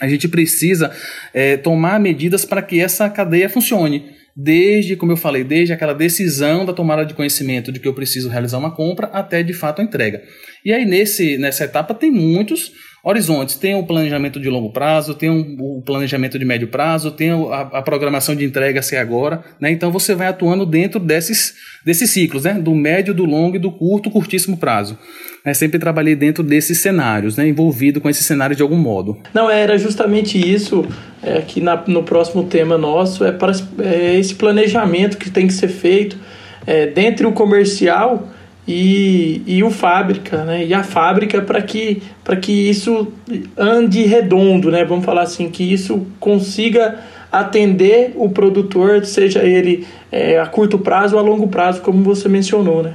a 0.00 0.08
gente 0.08 0.28
precisa 0.28 0.90
é, 1.34 1.56
tomar 1.56 1.98
medidas 2.00 2.44
para 2.44 2.62
que 2.62 2.80
essa 2.80 3.08
cadeia 3.10 3.48
funcione. 3.48 4.10
Desde, 4.42 4.96
como 4.96 5.12
eu 5.12 5.16
falei, 5.16 5.44
desde 5.44 5.74
aquela 5.74 5.92
decisão 5.92 6.64
da 6.64 6.72
tomada 6.72 7.04
de 7.04 7.12
conhecimento 7.12 7.70
de 7.70 7.78
que 7.78 7.86
eu 7.86 7.92
preciso 7.92 8.30
realizar 8.30 8.56
uma 8.56 8.74
compra 8.74 9.08
até 9.08 9.42
de 9.42 9.52
fato 9.52 9.80
a 9.80 9.84
entrega. 9.84 10.22
E 10.64 10.72
aí, 10.72 10.86
nesse, 10.86 11.36
nessa 11.36 11.64
etapa, 11.64 11.92
tem 11.92 12.10
muitos 12.10 12.72
horizontes. 13.02 13.56
Tem 13.56 13.74
o 13.74 13.84
planejamento 13.84 14.38
de 14.38 14.48
longo 14.48 14.70
prazo, 14.70 15.14
tem 15.14 15.30
o 15.30 15.82
planejamento 15.82 16.38
de 16.38 16.44
médio 16.44 16.68
prazo, 16.68 17.10
tem 17.10 17.30
a, 17.30 17.60
a 17.60 17.82
programação 17.82 18.34
de 18.34 18.44
entrega 18.44 18.82
se 18.82 18.96
agora, 18.96 19.42
né? 19.60 19.70
Então 19.70 19.90
você 19.90 20.14
vai 20.14 20.28
atuando 20.28 20.66
dentro 20.66 21.00
desses, 21.00 21.54
desses 21.84 22.10
ciclos, 22.10 22.44
né? 22.44 22.54
Do 22.54 22.74
médio, 22.74 23.14
do 23.14 23.24
longo 23.24 23.56
e 23.56 23.58
do 23.58 23.70
curto, 23.70 24.10
curtíssimo 24.10 24.56
prazo. 24.56 24.98
Eu 25.44 25.54
sempre 25.54 25.78
trabalhei 25.78 26.14
dentro 26.14 26.44
desses 26.44 26.78
cenários, 26.78 27.36
né? 27.36 27.48
Envolvido 27.48 28.00
com 28.00 28.10
esse 28.10 28.22
cenário 28.22 28.54
de 28.54 28.62
algum 28.62 28.76
modo. 28.76 29.16
Não, 29.32 29.50
era 29.50 29.78
justamente 29.78 30.38
isso 30.38 30.84
é, 31.22 31.40
que 31.40 31.60
na, 31.60 31.82
no 31.86 32.02
próximo 32.02 32.44
tema 32.44 32.76
nosso 32.76 33.24
é 33.24 33.32
para 33.32 33.52
é 33.78 34.18
esse 34.18 34.34
planejamento 34.34 35.16
que 35.16 35.30
tem 35.30 35.46
que 35.46 35.52
ser 35.54 35.68
feito 35.68 36.18
é, 36.66 36.86
dentre 36.86 37.26
o 37.26 37.32
comercial 37.32 38.28
e, 38.72 39.42
e 39.46 39.64
o 39.64 39.70
fábrica, 39.70 40.44
né? 40.44 40.64
E 40.64 40.72
a 40.72 40.84
fábrica 40.84 41.42
para 41.42 41.60
que, 41.60 42.00
que 42.40 42.52
isso 42.70 43.08
ande 43.56 44.04
redondo, 44.04 44.70
né? 44.70 44.84
Vamos 44.84 45.04
falar 45.04 45.22
assim, 45.22 45.50
que 45.50 45.64
isso 45.64 46.06
consiga 46.20 47.00
atender 47.32 48.12
o 48.14 48.28
produtor, 48.28 49.04
seja 49.04 49.42
ele 49.42 49.86
é, 50.10 50.38
a 50.38 50.46
curto 50.46 50.78
prazo 50.78 51.16
ou 51.16 51.20
a 51.20 51.24
longo 51.24 51.48
prazo, 51.48 51.80
como 51.80 52.02
você 52.04 52.28
mencionou, 52.28 52.82
né? 52.82 52.94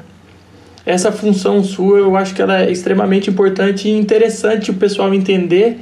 Essa 0.85 1.11
função 1.11 1.61
sua, 1.63 1.97
eu 1.97 2.15
acho 2.15 2.33
que 2.33 2.41
ela 2.41 2.61
é 2.61 2.71
extremamente 2.71 3.29
importante 3.29 3.89
e 3.89 3.91
interessante 3.91 4.71
o 4.71 4.75
pessoal 4.75 5.13
entender 5.13 5.79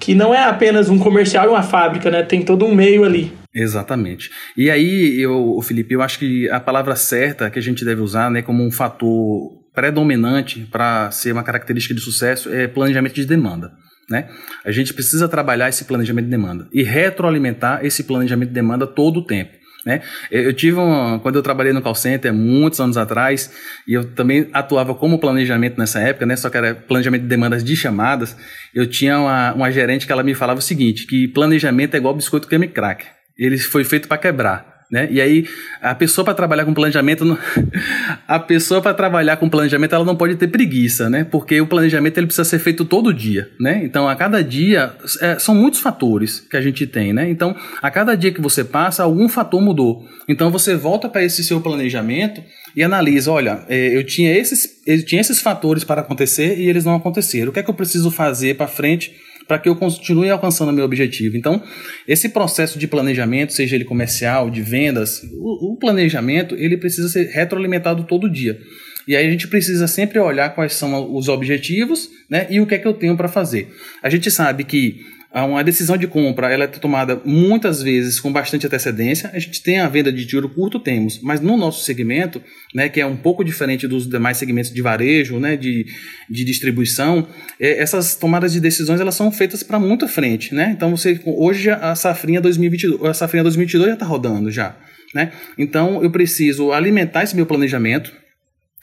que 0.00 0.14
não 0.14 0.34
é 0.34 0.44
apenas 0.44 0.88
um 0.88 0.98
comercial 0.98 1.46
e 1.46 1.48
uma 1.48 1.62
fábrica, 1.62 2.10
né? 2.10 2.22
Tem 2.22 2.40
todo 2.40 2.64
um 2.64 2.74
meio 2.74 3.04
ali. 3.04 3.43
Exatamente. 3.54 4.30
E 4.56 4.70
aí, 4.70 5.20
eu, 5.20 5.60
Felipe, 5.62 5.94
eu 5.94 6.02
acho 6.02 6.18
que 6.18 6.50
a 6.50 6.58
palavra 6.58 6.96
certa 6.96 7.48
que 7.50 7.58
a 7.58 7.62
gente 7.62 7.84
deve 7.84 8.00
usar, 8.00 8.30
né, 8.30 8.42
como 8.42 8.66
um 8.66 8.70
fator 8.70 9.64
predominante 9.72 10.66
para 10.70 11.10
ser 11.10 11.32
uma 11.32 11.42
característica 11.42 11.94
de 11.94 12.00
sucesso 12.00 12.52
é 12.52 12.66
planejamento 12.66 13.14
de 13.14 13.24
demanda. 13.24 13.72
Né? 14.08 14.28
A 14.64 14.70
gente 14.70 14.92
precisa 14.92 15.28
trabalhar 15.28 15.68
esse 15.68 15.84
planejamento 15.84 16.26
de 16.26 16.30
demanda 16.30 16.68
e 16.72 16.82
retroalimentar 16.82 17.84
esse 17.84 18.04
planejamento 18.04 18.48
de 18.48 18.54
demanda 18.54 18.86
todo 18.86 19.20
o 19.20 19.24
tempo. 19.24 19.52
Né? 19.84 20.00
Eu 20.30 20.52
tive 20.52 20.78
uma, 20.78 21.18
quando 21.20 21.36
eu 21.36 21.42
trabalhei 21.42 21.72
no 21.72 21.82
call 21.82 21.94
center 21.94 22.32
muitos 22.32 22.80
anos 22.80 22.96
atrás 22.96 23.52
e 23.86 23.92
eu 23.92 24.04
também 24.04 24.48
atuava 24.52 24.94
como 24.94 25.18
planejamento 25.18 25.78
nessa 25.78 26.00
época, 26.00 26.24
né? 26.24 26.36
Só 26.36 26.48
que 26.48 26.56
era 26.56 26.74
planejamento 26.74 27.22
de 27.22 27.28
demandas 27.28 27.62
de 27.62 27.76
chamadas. 27.76 28.34
Eu 28.74 28.86
tinha 28.86 29.18
uma, 29.18 29.52
uma 29.52 29.70
gerente 29.70 30.06
que 30.06 30.12
ela 30.12 30.22
me 30.22 30.34
falava 30.34 30.58
o 30.58 30.62
seguinte, 30.62 31.06
que 31.06 31.28
planejamento 31.28 31.94
é 31.94 31.98
igual 31.98 32.14
biscoito 32.14 32.48
creme 32.48 32.68
cracker. 32.68 33.08
Ele 33.38 33.58
foi 33.58 33.84
feito 33.84 34.08
para 34.08 34.18
quebrar. 34.18 34.74
Né? 34.90 35.08
E 35.10 35.20
aí 35.20 35.48
a 35.80 35.94
pessoa 35.94 36.24
para 36.24 36.34
trabalhar 36.34 36.64
com 36.64 36.74
planejamento, 36.74 37.36
a 38.28 38.38
pessoa 38.38 38.80
para 38.80 38.94
trabalhar 38.94 39.36
com 39.38 39.48
planejamento, 39.48 39.94
ela 39.94 40.04
não 40.04 40.14
pode 40.14 40.36
ter 40.36 40.46
preguiça, 40.46 41.08
né? 41.10 41.24
Porque 41.24 41.60
o 41.60 41.66
planejamento 41.66 42.18
ele 42.18 42.26
precisa 42.26 42.44
ser 42.44 42.58
feito 42.58 42.84
todo 42.84 43.12
dia, 43.12 43.50
né? 43.58 43.80
Então 43.82 44.08
a 44.08 44.14
cada 44.14 44.40
dia 44.40 44.94
é, 45.20 45.38
são 45.38 45.54
muitos 45.54 45.80
fatores 45.80 46.38
que 46.38 46.56
a 46.56 46.60
gente 46.60 46.86
tem, 46.86 47.12
né? 47.12 47.28
Então 47.28 47.56
a 47.82 47.90
cada 47.90 48.14
dia 48.14 48.30
que 48.30 48.40
você 48.40 48.62
passa, 48.62 49.02
algum 49.02 49.28
fator 49.28 49.60
mudou. 49.60 50.04
Então 50.28 50.50
você 50.50 50.76
volta 50.76 51.08
para 51.08 51.24
esse 51.24 51.42
seu 51.42 51.60
planejamento 51.60 52.42
e 52.76 52.82
analisa, 52.82 53.32
olha, 53.32 53.64
é, 53.68 53.96
eu 53.96 54.04
tinha 54.04 54.36
esses, 54.36 54.80
eu 54.86 55.04
tinha 55.04 55.20
esses 55.20 55.40
fatores 55.40 55.82
para 55.82 56.02
acontecer 56.02 56.58
e 56.58 56.68
eles 56.68 56.84
não 56.84 56.94
aconteceram. 56.94 57.50
O 57.50 57.52
que 57.52 57.58
é 57.58 57.62
que 57.62 57.70
eu 57.70 57.74
preciso 57.74 58.10
fazer 58.10 58.56
para 58.56 58.68
frente? 58.68 59.12
Para 59.46 59.58
que 59.58 59.68
eu 59.68 59.76
continue 59.76 60.30
alcançando 60.30 60.70
o 60.70 60.72
meu 60.72 60.84
objetivo. 60.84 61.36
Então, 61.36 61.62
esse 62.06 62.28
processo 62.28 62.78
de 62.78 62.86
planejamento, 62.86 63.52
seja 63.52 63.74
ele 63.76 63.84
comercial, 63.84 64.50
de 64.50 64.62
vendas, 64.62 65.22
o, 65.34 65.72
o 65.72 65.76
planejamento, 65.76 66.54
ele 66.54 66.76
precisa 66.76 67.08
ser 67.08 67.28
retroalimentado 67.28 68.04
todo 68.04 68.30
dia. 68.30 68.58
E 69.06 69.14
aí 69.14 69.26
a 69.26 69.30
gente 69.30 69.48
precisa 69.48 69.86
sempre 69.86 70.18
olhar 70.18 70.54
quais 70.54 70.72
são 70.72 71.14
os 71.14 71.28
objetivos 71.28 72.08
né, 72.28 72.46
e 72.48 72.60
o 72.60 72.66
que 72.66 72.74
é 72.74 72.78
que 72.78 72.86
eu 72.88 72.94
tenho 72.94 73.16
para 73.16 73.28
fazer. 73.28 73.68
A 74.02 74.08
gente 74.08 74.30
sabe 74.30 74.64
que 74.64 75.04
uma 75.42 75.64
decisão 75.64 75.96
de 75.96 76.06
compra 76.06 76.52
ela 76.52 76.62
é 76.62 76.66
tomada 76.68 77.20
muitas 77.24 77.82
vezes 77.82 78.20
com 78.20 78.32
bastante 78.32 78.66
antecedência. 78.66 79.30
A 79.32 79.38
gente 79.40 79.60
tem 79.60 79.80
a 79.80 79.88
venda 79.88 80.12
de 80.12 80.24
tiro 80.24 80.48
curto, 80.48 80.78
temos, 80.78 81.20
mas 81.20 81.40
no 81.40 81.56
nosso 81.56 81.84
segmento, 81.84 82.40
né, 82.72 82.88
que 82.88 83.00
é 83.00 83.06
um 83.06 83.16
pouco 83.16 83.44
diferente 83.44 83.88
dos 83.88 84.08
demais 84.08 84.36
segmentos 84.36 84.72
de 84.72 84.80
varejo, 84.80 85.40
né, 85.40 85.56
de, 85.56 85.86
de 86.30 86.44
distribuição, 86.44 87.26
é, 87.58 87.82
essas 87.82 88.14
tomadas 88.14 88.52
de 88.52 88.60
decisões 88.60 89.00
elas 89.00 89.16
são 89.16 89.32
feitas 89.32 89.64
para 89.64 89.80
muito 89.80 90.06
frente. 90.06 90.54
Né? 90.54 90.70
Então, 90.76 90.96
você, 90.96 91.18
hoje 91.24 91.68
a 91.68 91.96
safrinha 91.96 92.40
2022, 92.40 93.02
a 93.02 93.14
safrinha 93.14 93.42
2022 93.42 93.88
já 93.88 93.94
está 93.94 94.06
rodando 94.06 94.52
já. 94.52 94.76
Né? 95.12 95.32
Então, 95.58 96.02
eu 96.02 96.10
preciso 96.10 96.70
alimentar 96.70 97.24
esse 97.24 97.34
meu 97.34 97.46
planejamento 97.46 98.12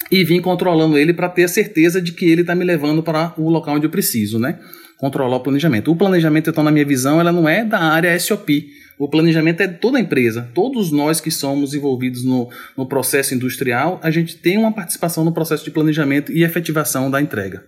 e 0.09 0.23
vir 0.23 0.41
controlando 0.41 0.97
ele 0.97 1.13
para 1.13 1.29
ter 1.29 1.43
a 1.43 1.47
certeza 1.47 2.01
de 2.01 2.11
que 2.11 2.25
ele 2.25 2.41
está 2.41 2.55
me 2.55 2.65
levando 2.65 3.03
para 3.03 3.33
o 3.37 3.49
local 3.49 3.75
onde 3.75 3.85
eu 3.85 3.91
preciso. 3.91 4.39
Né? 4.39 4.57
controlar 5.01 5.37
o 5.37 5.39
planejamento. 5.39 5.91
O 5.91 5.95
planejamento, 5.95 6.51
então, 6.51 6.63
na 6.63 6.69
minha 6.69 6.85
visão, 6.85 7.19
ela 7.19 7.31
não 7.31 7.49
é 7.49 7.65
da 7.65 7.79
área 7.79 8.17
SOP. 8.19 8.67
O 8.99 9.09
planejamento 9.09 9.61
é 9.61 9.67
de 9.67 9.79
toda 9.79 9.97
a 9.97 10.01
empresa. 10.01 10.47
Todos 10.53 10.91
nós 10.91 11.19
que 11.19 11.31
somos 11.31 11.73
envolvidos 11.73 12.23
no, 12.23 12.47
no 12.77 12.85
processo 12.85 13.33
industrial, 13.33 13.99
a 14.03 14.11
gente 14.11 14.37
tem 14.37 14.59
uma 14.59 14.71
participação 14.71 15.25
no 15.25 15.33
processo 15.33 15.65
de 15.65 15.71
planejamento 15.71 16.31
e 16.31 16.43
efetivação 16.43 17.09
da 17.09 17.19
entrega. 17.19 17.63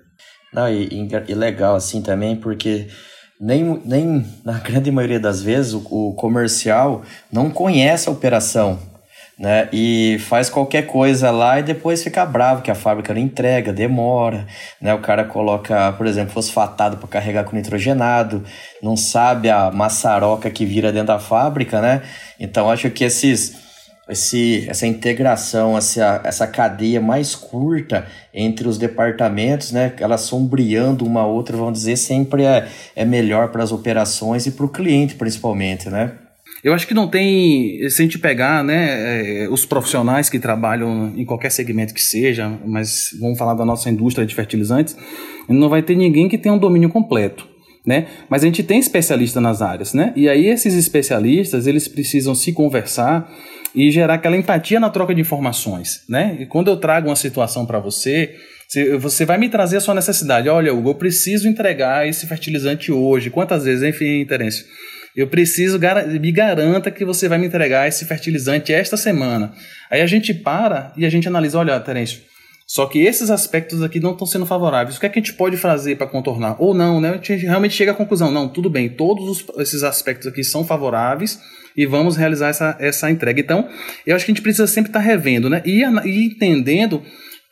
Não, 0.53 0.69
e, 0.69 0.87
e 1.27 1.33
legal 1.33 1.75
assim 1.75 2.03
também, 2.03 2.35
porque 2.35 2.85
nem, 3.41 3.81
nem 3.83 4.23
na 4.45 4.59
grande 4.61 4.91
maioria 4.91 5.19
das 5.19 5.41
vezes 5.41 5.73
o, 5.73 5.79
o 5.79 6.13
comercial 6.13 7.01
não 7.31 7.49
conhece 7.49 8.07
a 8.07 8.11
operação 8.11 8.92
né? 9.37 9.67
E 9.73 10.17
faz 10.27 10.49
qualquer 10.49 10.85
coisa 10.85 11.31
lá 11.31 11.59
e 11.59 11.63
depois 11.63 12.03
fica 12.03 12.25
bravo 12.25 12.61
que 12.61 12.71
a 12.71 12.75
fábrica 12.75 13.13
não 13.13 13.21
entrega, 13.21 13.73
demora, 13.73 14.45
né? 14.79 14.93
O 14.93 14.99
cara 14.99 15.23
coloca, 15.25 15.91
por 15.93 16.05
exemplo, 16.05 16.33
fosfatado 16.33 16.97
para 16.97 17.07
carregar 17.07 17.43
com 17.43 17.55
nitrogenado, 17.55 18.43
não 18.81 18.95
sabe 18.95 19.49
a 19.49 19.71
maçaroca 19.71 20.49
que 20.49 20.65
vira 20.65 20.91
dentro 20.91 21.07
da 21.07 21.19
fábrica, 21.19 21.81
né? 21.81 22.01
Então 22.39 22.69
acho 22.69 22.89
que 22.91 23.03
esses 23.03 23.63
esse, 24.07 24.65
essa 24.69 24.85
integração, 24.85 25.77
essa, 25.77 26.21
essa 26.25 26.45
cadeia 26.45 26.99
mais 26.99 27.35
curta 27.35 28.05
entre 28.33 28.67
os 28.67 28.77
departamentos, 28.77 29.71
né, 29.71 29.93
elas 29.97 30.21
sombreando 30.21 31.05
uma 31.05 31.25
outra, 31.25 31.55
vamos 31.55 31.79
dizer, 31.79 31.95
sempre 31.95 32.43
é, 32.43 32.67
é 32.95 33.05
melhor 33.05 33.49
para 33.49 33.63
as 33.63 33.71
operações 33.71 34.45
e 34.45 34.51
para 34.51 34.65
o 34.65 34.69
cliente, 34.69 35.15
principalmente, 35.15 35.89
né? 35.89 36.11
Eu 36.63 36.73
acho 36.73 36.87
que 36.87 36.93
não 36.93 37.09
tem, 37.09 37.89
se 37.89 38.01
a 38.01 38.05
gente 38.05 38.17
pegar 38.17 38.63
né, 38.63 39.43
é, 39.43 39.49
os 39.49 39.65
profissionais 39.65 40.29
que 40.29 40.39
trabalham 40.39 41.11
em 41.17 41.25
qualquer 41.25 41.51
segmento 41.51 41.93
que 41.93 42.01
seja, 42.01 42.57
mas 42.65 43.09
vamos 43.19 43.37
falar 43.37 43.53
da 43.53 43.65
nossa 43.65 43.89
indústria 43.89 44.25
de 44.25 44.33
fertilizantes, 44.33 44.95
não 45.49 45.67
vai 45.67 45.81
ter 45.81 45.95
ninguém 45.95 46.29
que 46.29 46.37
tenha 46.37 46.55
um 46.55 46.57
domínio 46.57 46.87
completo. 46.87 47.51
Né? 47.85 48.07
Mas 48.29 48.43
a 48.43 48.45
gente 48.45 48.63
tem 48.63 48.79
especialistas 48.79 49.43
nas 49.43 49.61
áreas, 49.61 49.93
né? 49.93 50.13
E 50.15 50.29
aí 50.29 50.47
esses 50.47 50.73
especialistas, 50.73 51.67
eles 51.67 51.85
precisam 51.85 52.33
se 52.33 52.53
conversar 52.53 53.29
e 53.75 53.91
gerar 53.91 54.13
aquela 54.13 54.37
empatia 54.37 54.79
na 54.79 54.89
troca 54.89 55.13
de 55.13 55.19
informações, 55.19 56.01
né? 56.07 56.37
E 56.39 56.45
quando 56.45 56.69
eu 56.69 56.77
trago 56.77 57.09
uma 57.09 57.15
situação 57.17 57.65
para 57.65 57.79
você, 57.79 58.35
você 59.01 59.25
vai 59.25 59.37
me 59.37 59.49
trazer 59.49 59.75
a 59.77 59.81
sua 59.81 59.93
necessidade. 59.93 60.47
Olha, 60.47 60.73
Hugo, 60.73 60.91
eu 60.91 60.95
preciso 60.95 61.45
entregar 61.45 62.07
esse 62.07 62.25
fertilizante 62.25 62.89
hoje. 62.89 63.29
Quantas 63.29 63.65
vezes, 63.65 63.83
enfim, 63.83 64.23
Terêncio? 64.23 64.65
Eu 65.15 65.27
preciso, 65.27 65.79
me 66.19 66.31
garanta 66.31 66.89
que 66.89 67.05
você 67.05 67.27
vai 67.27 67.37
me 67.37 67.45
entregar 67.45 67.87
esse 67.87 68.03
fertilizante 68.05 68.73
esta 68.73 68.97
semana. 68.97 69.53
Aí 69.89 70.01
a 70.01 70.07
gente 70.07 70.33
para 70.33 70.91
e 70.97 71.05
a 71.05 71.09
gente 71.09 71.27
analisa, 71.27 71.59
olha, 71.59 71.79
Terêncio, 71.79 72.21
só 72.65 72.87
que 72.87 72.99
esses 72.99 73.29
aspectos 73.29 73.83
aqui 73.83 73.99
não 73.99 74.13
estão 74.13 74.25
sendo 74.25 74.45
favoráveis. 74.45 74.97
O 74.97 74.99
que 74.99 75.05
é 75.05 75.09
que 75.09 75.19
a 75.19 75.21
gente 75.21 75.33
pode 75.33 75.57
fazer 75.57 75.95
para 75.95 76.07
contornar? 76.07 76.55
Ou 76.59 76.73
não, 76.73 76.99
né? 76.99 77.11
A 77.11 77.13
gente 77.13 77.35
realmente 77.45 77.75
chega 77.75 77.91
à 77.91 77.95
conclusão, 77.95 78.31
não, 78.31 78.47
tudo 78.47 78.69
bem, 78.69 78.89
todos 78.89 79.29
os, 79.29 79.45
esses 79.59 79.83
aspectos 79.83 80.27
aqui 80.27 80.43
são 80.43 80.65
favoráveis 80.65 81.39
e 81.75 81.85
vamos 81.85 82.15
realizar 82.15 82.49
essa, 82.49 82.75
essa 82.79 83.11
entrega. 83.11 83.39
Então, 83.39 83.69
eu 84.07 84.15
acho 84.15 84.25
que 84.25 84.31
a 84.31 84.33
gente 84.33 84.43
precisa 84.43 84.65
sempre 84.65 84.89
estar 84.89 84.99
tá 84.99 85.05
revendo, 85.05 85.49
né? 85.49 85.61
E, 85.65 85.83
e 85.83 86.25
entendendo 86.25 87.03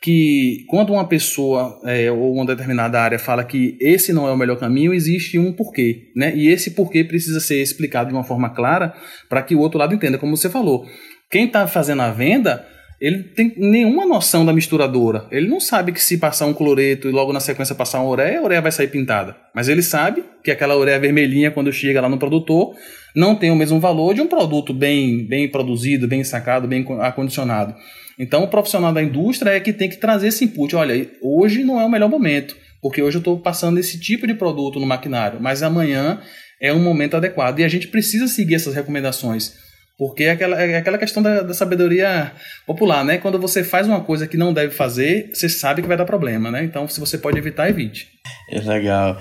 que 0.02 0.64
quando 0.68 0.92
uma 0.92 1.06
pessoa 1.06 1.80
é, 1.84 2.10
ou 2.10 2.34
uma 2.34 2.44
determinada 2.44 3.00
área 3.00 3.20
fala 3.20 3.44
que 3.44 3.78
esse 3.80 4.12
não 4.12 4.26
é 4.26 4.32
o 4.32 4.36
melhor 4.36 4.58
caminho, 4.58 4.92
existe 4.92 5.38
um 5.38 5.52
porquê, 5.52 6.10
né? 6.16 6.34
E 6.34 6.48
esse 6.48 6.72
porquê 6.72 7.04
precisa 7.04 7.38
ser 7.38 7.62
explicado 7.62 8.08
de 8.08 8.14
uma 8.14 8.24
forma 8.24 8.50
clara 8.50 8.92
para 9.28 9.42
que 9.42 9.54
o 9.54 9.60
outro 9.60 9.78
lado 9.78 9.94
entenda, 9.94 10.18
como 10.18 10.36
você 10.36 10.50
falou. 10.50 10.84
Quem 11.30 11.46
está 11.46 11.68
fazendo 11.68 12.02
a 12.02 12.10
venda, 12.10 12.66
ele 13.00 13.22
tem 13.22 13.54
nenhuma 13.56 14.04
noção 14.04 14.44
da 14.44 14.52
misturadora. 14.52 15.28
Ele 15.30 15.48
não 15.48 15.60
sabe 15.60 15.92
que 15.92 16.02
se 16.02 16.18
passar 16.18 16.46
um 16.46 16.52
cloreto 16.52 17.08
e 17.08 17.12
logo 17.12 17.32
na 17.32 17.40
sequência 17.40 17.72
passar 17.72 18.00
uma 18.00 18.10
ureia, 18.10 18.40
a 18.40 18.42
ureia 18.42 18.60
vai 18.60 18.72
sair 18.72 18.88
pintada. 18.88 19.36
Mas 19.54 19.68
ele 19.68 19.82
sabe 19.82 20.24
que 20.42 20.50
aquela 20.50 20.76
ureia 20.76 20.98
vermelhinha, 20.98 21.52
quando 21.52 21.72
chega 21.72 22.00
lá 22.00 22.08
no 22.08 22.18
produtor, 22.18 22.74
não 23.14 23.36
tem 23.36 23.52
o 23.52 23.56
mesmo 23.56 23.78
valor 23.78 24.14
de 24.14 24.20
um 24.20 24.26
produto 24.26 24.74
bem, 24.74 25.24
bem 25.28 25.48
produzido, 25.48 26.08
bem 26.08 26.24
sacado, 26.24 26.66
bem 26.66 26.84
acondicionado. 27.00 27.74
Então, 28.22 28.44
o 28.44 28.48
profissional 28.48 28.92
da 28.92 29.02
indústria 29.02 29.50
é 29.50 29.58
que 29.58 29.72
tem 29.72 29.88
que 29.88 29.96
trazer 29.96 30.28
esse 30.28 30.44
input. 30.44 30.76
Olha, 30.76 31.10
hoje 31.20 31.64
não 31.64 31.80
é 31.80 31.84
o 31.84 31.90
melhor 31.90 32.08
momento, 32.08 32.56
porque 32.80 33.02
hoje 33.02 33.16
eu 33.16 33.18
estou 33.18 33.36
passando 33.36 33.80
esse 33.80 33.98
tipo 33.98 34.28
de 34.28 34.34
produto 34.34 34.78
no 34.78 34.86
maquinário, 34.86 35.40
mas 35.40 35.60
amanhã 35.60 36.20
é 36.60 36.72
um 36.72 36.78
momento 36.78 37.16
adequado. 37.16 37.58
E 37.58 37.64
a 37.64 37.68
gente 37.68 37.88
precisa 37.88 38.28
seguir 38.28 38.54
essas 38.54 38.76
recomendações. 38.76 39.54
Porque 39.98 40.22
é 40.22 40.30
aquela, 40.30 40.62
é 40.62 40.76
aquela 40.76 40.98
questão 40.98 41.20
da, 41.20 41.42
da, 41.42 41.52
sabedoria 41.52 42.30
popular, 42.64 43.04
né? 43.04 43.18
Quando 43.18 43.40
você 43.40 43.64
faz 43.64 43.88
uma 43.88 44.00
coisa 44.02 44.28
que 44.28 44.36
não 44.36 44.52
deve 44.52 44.72
fazer, 44.72 45.30
você 45.34 45.48
sabe 45.48 45.82
que 45.82 45.88
vai 45.88 45.96
dar 45.96 46.04
problema, 46.04 46.48
né? 46.48 46.62
Então, 46.62 46.86
se 46.86 47.00
você 47.00 47.18
pode 47.18 47.38
evitar, 47.38 47.68
evite. 47.68 48.06
É 48.48 48.60
legal. 48.60 49.18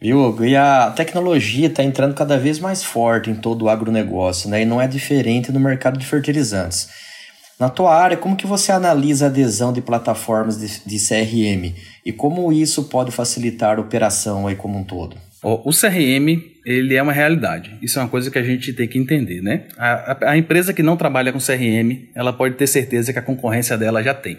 Viu? 0.00 0.44
E 0.44 0.54
a 0.54 0.92
tecnologia 0.94 1.66
está 1.66 1.82
entrando 1.82 2.14
cada 2.14 2.38
vez 2.38 2.60
mais 2.60 2.84
forte 2.84 3.30
em 3.30 3.34
todo 3.34 3.62
o 3.62 3.68
agronegócio, 3.68 4.48
né? 4.48 4.62
E 4.62 4.64
não 4.64 4.80
é 4.80 4.86
diferente 4.86 5.50
no 5.50 5.58
mercado 5.58 5.98
de 5.98 6.06
fertilizantes. 6.06 6.88
Na 7.58 7.68
tua 7.68 7.94
área, 7.94 8.16
como 8.16 8.36
que 8.36 8.46
você 8.46 8.72
analisa 8.72 9.26
a 9.26 9.28
adesão 9.28 9.72
de 9.72 9.80
plataformas 9.80 10.58
de, 10.58 10.82
de 10.84 10.98
CRM 10.98 11.74
e 12.04 12.12
como 12.12 12.52
isso 12.52 12.84
pode 12.84 13.12
facilitar 13.12 13.78
a 13.78 13.80
operação 13.80 14.46
aí 14.46 14.56
como 14.56 14.78
um 14.78 14.84
todo? 14.84 15.16
O 15.44 15.70
CRM, 15.70 16.40
ele 16.64 16.94
é 16.94 17.02
uma 17.02 17.12
realidade. 17.12 17.76
Isso 17.82 17.98
é 17.98 18.02
uma 18.02 18.08
coisa 18.08 18.30
que 18.30 18.38
a 18.38 18.42
gente 18.42 18.72
tem 18.72 18.88
que 18.88 18.98
entender, 18.98 19.42
né? 19.42 19.66
A, 19.76 20.30
a, 20.30 20.38
empresa 20.38 20.72
que 20.72 20.82
não 20.82 20.96
trabalha 20.96 21.34
com 21.34 21.38
CRM, 21.38 22.08
ela 22.14 22.32
pode 22.32 22.54
ter 22.54 22.66
certeza 22.66 23.12
que 23.12 23.18
a 23.18 23.22
concorrência 23.22 23.76
dela 23.76 24.02
já 24.02 24.14
tem. 24.14 24.38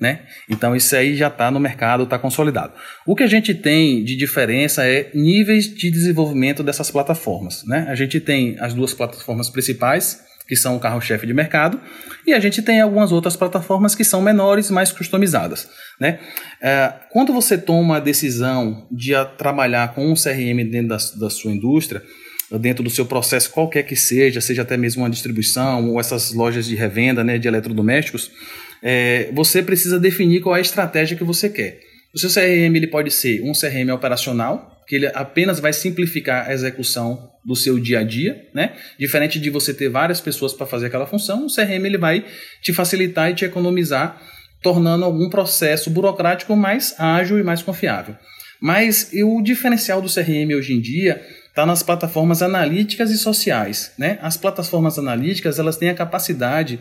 Né? 0.00 0.22
Então 0.50 0.74
isso 0.74 0.96
aí 0.96 1.14
já 1.14 1.28
está 1.28 1.48
no 1.48 1.60
mercado, 1.60 2.02
está 2.02 2.18
consolidado. 2.18 2.72
O 3.06 3.14
que 3.14 3.22
a 3.22 3.28
gente 3.28 3.54
tem 3.54 4.02
de 4.02 4.16
diferença 4.16 4.84
é 4.84 5.12
níveis 5.14 5.72
de 5.72 5.92
desenvolvimento 5.92 6.64
dessas 6.64 6.90
plataformas. 6.90 7.62
Né? 7.64 7.86
A 7.88 7.94
gente 7.94 8.18
tem 8.18 8.56
as 8.58 8.74
duas 8.74 8.92
plataformas 8.92 9.48
principais, 9.48 10.20
que 10.46 10.56
são 10.56 10.76
o 10.76 10.80
carro-chefe 10.80 11.26
de 11.26 11.34
mercado, 11.34 11.80
e 12.26 12.32
a 12.32 12.40
gente 12.40 12.62
tem 12.62 12.80
algumas 12.80 13.12
outras 13.12 13.36
plataformas 13.36 13.94
que 13.94 14.04
são 14.04 14.20
menores, 14.20 14.70
mais 14.70 14.92
customizadas. 14.92 15.68
Né? 15.98 16.18
É, 16.60 16.92
quando 17.10 17.32
você 17.32 17.56
toma 17.56 17.96
a 17.96 18.00
decisão 18.00 18.86
de 18.90 19.14
a 19.14 19.24
trabalhar 19.24 19.94
com 19.94 20.10
um 20.10 20.14
CRM 20.14 20.68
dentro 20.70 20.88
da, 20.88 20.98
da 21.18 21.30
sua 21.30 21.52
indústria, 21.52 22.02
dentro 22.58 22.82
do 22.82 22.90
seu 22.90 23.06
processo, 23.06 23.50
qualquer 23.50 23.82
que 23.82 23.96
seja, 23.96 24.40
seja 24.40 24.62
até 24.62 24.76
mesmo 24.76 25.02
uma 25.02 25.10
distribuição 25.10 25.88
ou 25.90 25.98
essas 25.98 26.32
lojas 26.32 26.66
de 26.66 26.74
revenda 26.74 27.24
né, 27.24 27.38
de 27.38 27.48
eletrodomésticos, 27.48 28.30
é, 28.82 29.30
você 29.32 29.62
precisa 29.62 29.98
definir 29.98 30.40
qual 30.40 30.54
é 30.56 30.58
a 30.58 30.62
estratégia 30.62 31.16
que 31.16 31.24
você 31.24 31.48
quer. 31.48 31.91
O 32.14 32.18
seu 32.18 32.28
CRM 32.28 32.76
ele 32.76 32.86
pode 32.86 33.10
ser 33.10 33.42
um 33.42 33.52
CRM 33.52 33.90
operacional, 33.92 34.82
que 34.86 34.96
ele 34.96 35.06
apenas 35.06 35.58
vai 35.58 35.72
simplificar 35.72 36.46
a 36.46 36.52
execução 36.52 37.30
do 37.44 37.56
seu 37.56 37.78
dia 37.78 38.00
a 38.00 38.02
dia, 38.04 38.48
né? 38.54 38.74
Diferente 38.98 39.40
de 39.40 39.48
você 39.48 39.72
ter 39.72 39.88
várias 39.88 40.20
pessoas 40.20 40.52
para 40.52 40.66
fazer 40.66 40.86
aquela 40.86 41.06
função, 41.06 41.46
o 41.46 41.54
CRM 41.54 41.86
ele 41.86 41.98
vai 41.98 42.24
te 42.60 42.72
facilitar 42.72 43.30
e 43.30 43.34
te 43.34 43.44
economizar, 43.44 44.20
tornando 44.62 45.04
algum 45.04 45.30
processo 45.30 45.90
burocrático 45.90 46.54
mais 46.54 46.94
ágil 46.98 47.38
e 47.38 47.42
mais 47.42 47.62
confiável. 47.62 48.14
Mas 48.60 49.10
o 49.24 49.42
diferencial 49.42 50.00
do 50.00 50.12
CRM 50.12 50.54
hoje 50.54 50.74
em 50.74 50.80
dia 50.80 51.20
está 51.48 51.66
nas 51.66 51.82
plataformas 51.82 52.42
analíticas 52.42 53.10
e 53.10 53.18
sociais, 53.18 53.92
né? 53.98 54.18
As 54.22 54.36
plataformas 54.36 54.98
analíticas 54.98 55.58
elas 55.58 55.76
têm 55.76 55.88
a 55.88 55.94
capacidade 55.94 56.78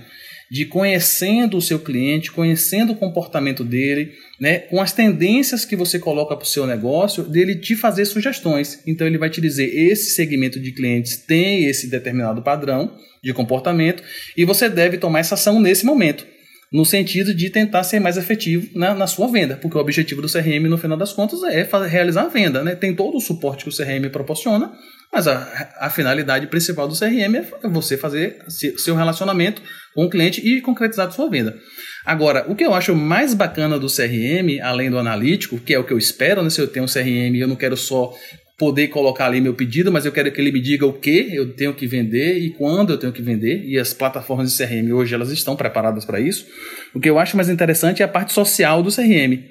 de 0.52 0.66
conhecendo 0.66 1.56
o 1.56 1.62
seu 1.62 1.80
cliente, 1.80 2.30
conhecendo 2.30 2.92
o 2.92 2.96
comportamento 2.96 3.64
dele, 3.64 4.12
né, 4.38 4.60
com 4.60 4.82
as 4.82 4.92
tendências 4.92 5.64
que 5.64 5.78
você 5.78 5.98
coloca 5.98 6.36
para 6.36 6.44
o 6.44 6.48
seu 6.48 6.68
negócio, 6.68 7.24
dele 7.24 7.56
te 7.56 7.74
fazer 7.74 8.04
sugestões. 8.04 8.84
Então 8.86 9.08
ele 9.08 9.18
vai 9.18 9.30
te 9.30 9.40
dizer 9.40 9.74
esse 9.74 10.14
segmento 10.14 10.60
de 10.60 10.74
clientes 10.74 11.16
tem 11.16 11.64
esse 11.64 11.88
determinado 11.88 12.42
padrão 12.42 12.98
de 13.24 13.34
comportamento 13.34 14.04
e 14.36 14.44
você 14.44 14.68
deve 14.68 14.98
tomar 14.98 15.20
essa 15.20 15.36
ação 15.36 15.58
nesse 15.58 15.86
momento 15.86 16.28
no 16.72 16.86
sentido 16.86 17.34
de 17.34 17.50
tentar 17.50 17.84
ser 17.84 18.00
mais 18.00 18.16
efetivo 18.16 18.70
na, 18.74 18.96
na, 18.96 19.06
sua 19.06 19.28
venda, 19.30 19.58
porque 19.58 19.78
o 19.78 19.82
objetivo 19.82 20.22
do 20.22 20.32
CRM, 20.32 20.70
no 20.70 20.78
final 20.78 20.98
das 20.98 21.12
contas, 21.12 21.44
é 21.44 21.68
realizar 21.86 22.24
a 22.24 22.30
venda. 22.30 22.64
Né? 22.64 22.76
Tem 22.76 22.96
todo 22.96 23.18
o 23.18 23.20
suporte 23.20 23.66
que 23.66 23.70
o 23.70 23.76
CRM 23.76 24.10
proporciona, 24.10 24.72
mas 25.12 25.28
a, 25.28 25.74
a 25.80 25.90
finalidade 25.90 26.48
principal 26.48 26.88
do 26.88 26.98
CRM 26.98 27.36
é 27.36 27.68
você 27.68 27.98
fazer 27.98 28.38
seu 28.48 28.96
relacionamento 28.96 29.62
com 29.94 30.06
o 30.06 30.10
cliente 30.10 30.40
e 30.48 30.62
concretizar 30.62 31.12
sua 31.12 31.30
venda. 31.30 31.58
Agora, 32.06 32.46
o 32.50 32.56
que 32.56 32.64
eu 32.64 32.74
acho 32.74 32.96
mais 32.96 33.34
bacana 33.34 33.78
do 33.78 33.88
CRM, 33.88 34.62
além 34.64 34.90
do 34.90 34.98
analítico, 34.98 35.60
que 35.60 35.74
é 35.74 35.78
o 35.78 35.84
que 35.84 35.92
eu 35.92 35.98
espero, 35.98 36.42
né? 36.42 36.50
se 36.50 36.62
eu 36.62 36.68
tenho 36.68 36.86
um 36.86 36.88
CRM, 36.88 37.36
eu 37.36 37.48
não 37.48 37.56
quero 37.56 37.76
só 37.76 38.14
poder 38.62 38.90
colocar 38.90 39.26
ali 39.26 39.42
meu 39.42 39.56
pedido, 39.56 39.92
mas 39.92 40.06
eu 40.06 40.12
quero 40.12 40.32
que 40.32 40.40
ele 40.40 40.52
me 40.52 40.62
diga 40.62 40.86
o 40.86 40.94
que 40.94 41.34
eu 41.34 41.52
tenho 41.54 41.74
que 41.74 41.88
vender 41.88 42.38
e 42.38 42.52
quando 42.52 42.94
eu 42.94 42.98
tenho 43.00 43.12
que 43.12 43.20
vender. 43.20 43.66
E 43.66 43.80
as 43.80 43.92
plataformas 43.92 44.52
de 44.52 44.64
CRM 44.64 44.94
hoje 44.94 45.16
elas 45.16 45.32
estão 45.32 45.56
preparadas 45.56 46.06
para 46.06 46.20
isso. 46.20 46.46
O 46.94 47.00
que 47.00 47.10
eu 47.10 47.18
acho 47.18 47.36
mais 47.36 47.50
interessante 47.50 48.04
é 48.04 48.06
a 48.06 48.08
parte 48.08 48.32
social 48.32 48.84
do 48.84 48.92
CRM, 48.92 49.42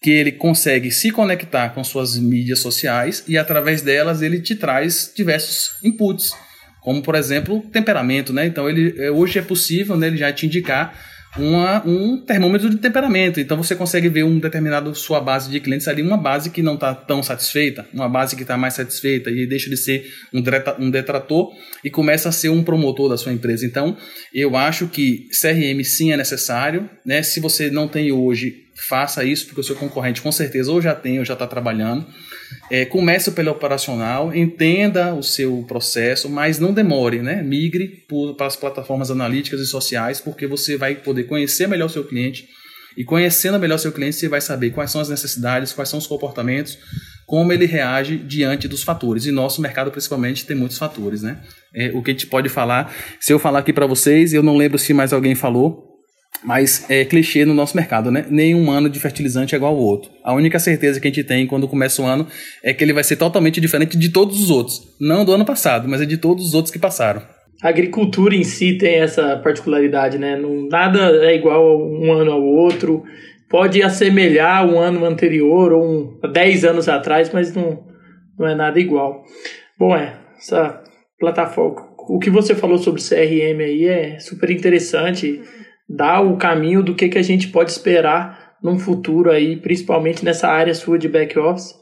que 0.00 0.10
ele 0.10 0.30
consegue 0.30 0.92
se 0.92 1.10
conectar 1.10 1.70
com 1.70 1.82
suas 1.82 2.16
mídias 2.16 2.60
sociais 2.60 3.24
e 3.26 3.36
através 3.36 3.82
delas 3.82 4.22
ele 4.22 4.40
te 4.40 4.54
traz 4.54 5.12
diversos 5.12 5.72
inputs, 5.82 6.30
como 6.80 7.02
por 7.02 7.16
exemplo 7.16 7.60
temperamento, 7.72 8.32
né? 8.32 8.46
Então 8.46 8.70
ele 8.70 8.94
eh, 8.96 9.10
hoje 9.10 9.36
é 9.36 9.42
possível, 9.42 9.96
né, 9.96 10.06
ele 10.06 10.16
já 10.16 10.32
te 10.32 10.46
indicar 10.46 10.96
uma, 11.36 11.84
um 11.86 12.16
termômetro 12.16 12.70
de 12.70 12.76
temperamento. 12.76 13.40
Então 13.40 13.56
você 13.56 13.74
consegue 13.74 14.08
ver 14.08 14.24
um 14.24 14.38
determinado 14.38 14.94
sua 14.94 15.20
base 15.20 15.50
de 15.50 15.60
clientes 15.60 15.88
ali, 15.88 16.02
uma 16.02 16.16
base 16.16 16.50
que 16.50 16.62
não 16.62 16.74
está 16.74 16.94
tão 16.94 17.22
satisfeita, 17.22 17.86
uma 17.92 18.08
base 18.08 18.36
que 18.36 18.42
está 18.42 18.56
mais 18.56 18.74
satisfeita 18.74 19.30
e 19.30 19.46
deixa 19.46 19.68
de 19.68 19.76
ser 19.76 20.06
um, 20.32 20.42
um 20.78 20.90
detrator 20.90 21.52
e 21.82 21.90
começa 21.90 22.28
a 22.28 22.32
ser 22.32 22.48
um 22.48 22.62
promotor 22.62 23.08
da 23.08 23.16
sua 23.16 23.32
empresa. 23.32 23.66
Então 23.66 23.96
eu 24.32 24.56
acho 24.56 24.86
que 24.88 25.28
CRM 25.30 25.82
sim 25.84 26.12
é 26.12 26.16
necessário, 26.16 26.88
né? 27.04 27.22
Se 27.22 27.40
você 27.40 27.70
não 27.70 27.88
tem 27.88 28.12
hoje, 28.12 28.63
faça 28.76 29.24
isso, 29.24 29.46
porque 29.46 29.60
o 29.60 29.64
seu 29.64 29.76
concorrente 29.76 30.20
com 30.20 30.32
certeza 30.32 30.72
ou 30.72 30.82
já 30.82 30.94
tem 30.94 31.18
ou 31.18 31.24
já 31.24 31.34
está 31.34 31.46
trabalhando. 31.46 32.06
É, 32.70 32.84
comece 32.84 33.30
pelo 33.32 33.50
operacional, 33.50 34.34
entenda 34.34 35.14
o 35.14 35.22
seu 35.22 35.64
processo, 35.66 36.28
mas 36.28 36.58
não 36.58 36.72
demore, 36.72 37.20
né? 37.20 37.42
Migre 37.42 38.04
para 38.36 38.46
as 38.46 38.56
plataformas 38.56 39.10
analíticas 39.10 39.60
e 39.60 39.66
sociais, 39.66 40.20
porque 40.20 40.46
você 40.46 40.76
vai 40.76 40.94
poder 40.94 41.24
conhecer 41.24 41.66
melhor 41.66 41.86
o 41.86 41.90
seu 41.90 42.04
cliente. 42.04 42.48
E 42.96 43.04
conhecendo 43.04 43.58
melhor 43.58 43.74
o 43.74 43.78
seu 43.78 43.90
cliente, 43.90 44.16
você 44.16 44.28
vai 44.28 44.40
saber 44.40 44.70
quais 44.70 44.90
são 44.90 45.00
as 45.00 45.08
necessidades, 45.08 45.72
quais 45.72 45.88
são 45.88 45.98
os 45.98 46.06
comportamentos, 46.06 46.78
como 47.26 47.52
ele 47.52 47.66
reage 47.66 48.16
diante 48.16 48.68
dos 48.68 48.82
fatores. 48.82 49.26
E 49.26 49.32
nosso 49.32 49.60
mercado, 49.60 49.90
principalmente, 49.90 50.46
tem 50.46 50.56
muitos 50.56 50.78
fatores, 50.78 51.22
né? 51.22 51.40
É, 51.74 51.90
o 51.92 52.02
que 52.02 52.10
a 52.10 52.14
gente 52.14 52.26
pode 52.26 52.48
falar, 52.48 52.94
se 53.18 53.32
eu 53.32 53.38
falar 53.38 53.60
aqui 53.60 53.72
para 53.72 53.86
vocês, 53.86 54.32
eu 54.32 54.42
não 54.42 54.56
lembro 54.56 54.78
se 54.78 54.94
mais 54.94 55.12
alguém 55.12 55.34
falou, 55.34 55.93
mas 56.42 56.84
é 56.90 57.04
clichê 57.04 57.44
no 57.44 57.54
nosso 57.54 57.76
mercado, 57.76 58.10
né? 58.10 58.26
Nenhum 58.28 58.70
ano 58.70 58.88
de 58.88 59.00
fertilizante 59.00 59.54
é 59.54 59.58
igual 59.58 59.74
ao 59.74 59.80
outro. 59.80 60.10
A 60.22 60.34
única 60.34 60.58
certeza 60.58 61.00
que 61.00 61.06
a 61.06 61.10
gente 61.10 61.24
tem 61.24 61.46
quando 61.46 61.68
começa 61.68 62.02
o 62.02 62.06
ano 62.06 62.26
é 62.62 62.74
que 62.74 62.82
ele 62.82 62.92
vai 62.92 63.04
ser 63.04 63.16
totalmente 63.16 63.60
diferente 63.60 63.96
de 63.96 64.10
todos 64.10 64.42
os 64.42 64.50
outros. 64.50 64.80
Não 65.00 65.24
do 65.24 65.32
ano 65.32 65.44
passado, 65.44 65.88
mas 65.88 66.02
é 66.02 66.06
de 66.06 66.18
todos 66.18 66.48
os 66.48 66.54
outros 66.54 66.72
que 66.72 66.78
passaram. 66.78 67.22
A 67.62 67.68
agricultura 67.68 68.34
em 68.34 68.44
si 68.44 68.76
tem 68.76 68.96
essa 68.96 69.38
particularidade, 69.38 70.18
né? 70.18 70.38
Nada 70.70 71.24
é 71.24 71.34
igual 71.34 71.80
um 71.80 72.12
ano 72.12 72.32
ao 72.32 72.42
outro. 72.42 73.04
Pode 73.48 73.82
assemelhar 73.82 74.66
um 74.66 74.78
ano 74.78 75.04
anterior 75.04 75.72
ou 75.72 75.84
um, 75.84 76.20
10 76.30 76.64
anos 76.64 76.88
atrás, 76.88 77.30
mas 77.32 77.54
não, 77.54 77.84
não 78.38 78.46
é 78.46 78.54
nada 78.54 78.78
igual. 78.78 79.24
Bom, 79.78 79.96
é, 79.96 80.18
essa 80.36 80.82
plataforma. 81.18 81.94
O 82.06 82.18
que 82.18 82.28
você 82.28 82.54
falou 82.54 82.76
sobre 82.76 83.00
CRM 83.00 83.60
aí 83.60 83.86
é 83.86 84.18
super 84.18 84.50
interessante 84.50 85.40
dá 85.88 86.20
o 86.20 86.36
caminho 86.36 86.82
do 86.82 86.94
que, 86.94 87.08
que 87.08 87.18
a 87.18 87.22
gente 87.22 87.48
pode 87.48 87.70
esperar 87.70 88.54
num 88.62 88.78
futuro 88.78 89.30
aí, 89.30 89.56
principalmente 89.56 90.24
nessa 90.24 90.48
área 90.48 90.74
sua 90.74 90.98
de 90.98 91.08
back 91.08 91.38
office. 91.38 91.74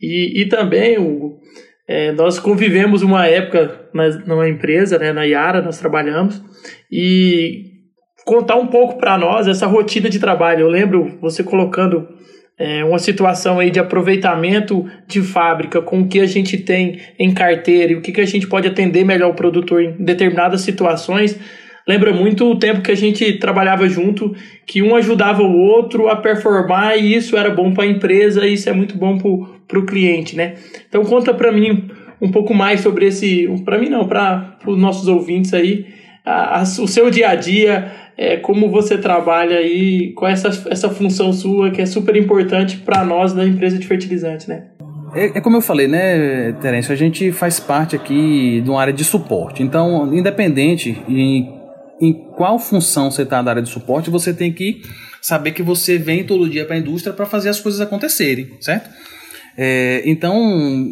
E, 0.00 0.42
e 0.42 0.48
também, 0.48 0.98
Hugo, 0.98 1.38
é, 1.88 2.12
nós 2.12 2.38
convivemos 2.38 3.02
uma 3.02 3.26
época 3.26 3.88
na, 3.94 4.08
numa 4.26 4.48
empresa, 4.48 4.98
né, 4.98 5.12
na 5.12 5.24
Yara, 5.24 5.62
nós 5.62 5.78
trabalhamos, 5.78 6.42
e 6.90 7.70
contar 8.24 8.56
um 8.56 8.66
pouco 8.66 8.98
para 8.98 9.18
nós 9.18 9.46
essa 9.46 9.66
rotina 9.66 10.08
de 10.08 10.18
trabalho. 10.18 10.62
Eu 10.62 10.68
lembro 10.68 11.18
você 11.20 11.42
colocando 11.42 12.08
é, 12.58 12.84
uma 12.84 12.98
situação 12.98 13.58
aí 13.58 13.70
de 13.70 13.80
aproveitamento 13.80 14.86
de 15.06 15.22
fábrica 15.22 15.80
com 15.80 16.00
o 16.00 16.08
que 16.08 16.20
a 16.20 16.26
gente 16.26 16.58
tem 16.58 17.00
em 17.18 17.32
carteira 17.32 17.92
e 17.92 17.96
o 17.96 18.02
que, 18.02 18.12
que 18.12 18.20
a 18.20 18.26
gente 18.26 18.46
pode 18.46 18.68
atender 18.68 19.04
melhor 19.04 19.30
o 19.30 19.34
produtor 19.34 19.82
em 19.82 19.92
determinadas 19.92 20.60
situações 20.60 21.38
lembra 21.90 22.12
muito 22.12 22.48
o 22.48 22.56
tempo 22.56 22.82
que 22.82 22.92
a 22.92 22.96
gente 22.96 23.32
trabalhava 23.32 23.88
junto, 23.88 24.32
que 24.64 24.80
um 24.80 24.94
ajudava 24.94 25.42
o 25.42 25.58
outro 25.58 26.08
a 26.08 26.14
performar 26.14 26.96
e 26.96 27.16
isso 27.16 27.36
era 27.36 27.50
bom 27.50 27.74
para 27.74 27.82
a 27.82 27.86
empresa 27.88 28.46
e 28.46 28.54
isso 28.54 28.68
é 28.68 28.72
muito 28.72 28.96
bom 28.96 29.18
para 29.66 29.78
o 29.78 29.84
cliente, 29.84 30.36
né? 30.36 30.54
Então 30.88 31.04
conta 31.04 31.34
para 31.34 31.50
mim 31.50 31.90
um 32.22 32.30
pouco 32.30 32.54
mais 32.54 32.80
sobre 32.80 33.06
esse, 33.06 33.48
para 33.64 33.76
mim 33.76 33.88
não, 33.88 34.06
para 34.06 34.56
os 34.66 34.78
nossos 34.78 35.08
ouvintes 35.08 35.52
aí, 35.52 35.86
a, 36.24 36.60
a, 36.60 36.62
o 36.62 36.86
seu 36.86 37.10
dia 37.10 37.30
a 37.30 37.34
dia, 37.34 37.90
é, 38.16 38.36
como 38.36 38.70
você 38.70 38.96
trabalha 38.96 39.56
aí, 39.56 40.12
qual 40.12 40.30
é 40.30 40.34
essa, 40.34 40.68
essa 40.70 40.90
função 40.90 41.32
sua 41.32 41.70
que 41.70 41.82
é 41.82 41.86
super 41.86 42.14
importante 42.14 42.76
para 42.76 43.04
nós 43.04 43.32
da 43.32 43.44
empresa 43.44 43.78
de 43.78 43.86
fertilizante, 43.86 44.48
né? 44.48 44.66
É, 45.12 45.38
é, 45.38 45.40
como 45.40 45.56
eu 45.56 45.60
falei, 45.60 45.88
né, 45.88 46.52
Terêncio? 46.60 46.92
A 46.92 46.96
gente 46.96 47.32
faz 47.32 47.58
parte 47.58 47.96
aqui 47.96 48.60
de 48.60 48.70
uma 48.70 48.80
área 48.80 48.92
de 48.92 49.02
suporte. 49.02 49.60
Então, 49.60 50.14
independente 50.14 50.96
em 51.08 51.59
em 52.00 52.12
qual 52.12 52.58
função 52.58 53.10
você 53.10 53.22
está 53.22 53.42
na 53.42 53.50
área 53.50 53.62
de 53.62 53.68
suporte, 53.68 54.10
você 54.10 54.32
tem 54.32 54.52
que 54.52 54.82
saber 55.20 55.52
que 55.52 55.62
você 55.62 55.98
vem 55.98 56.24
todo 56.24 56.48
dia 56.48 56.64
para 56.64 56.76
a 56.76 56.78
indústria 56.78 57.12
para 57.12 57.26
fazer 57.26 57.50
as 57.50 57.60
coisas 57.60 57.80
acontecerem, 57.80 58.56
certo? 58.60 58.90
É, 59.56 60.02
então, 60.06 60.40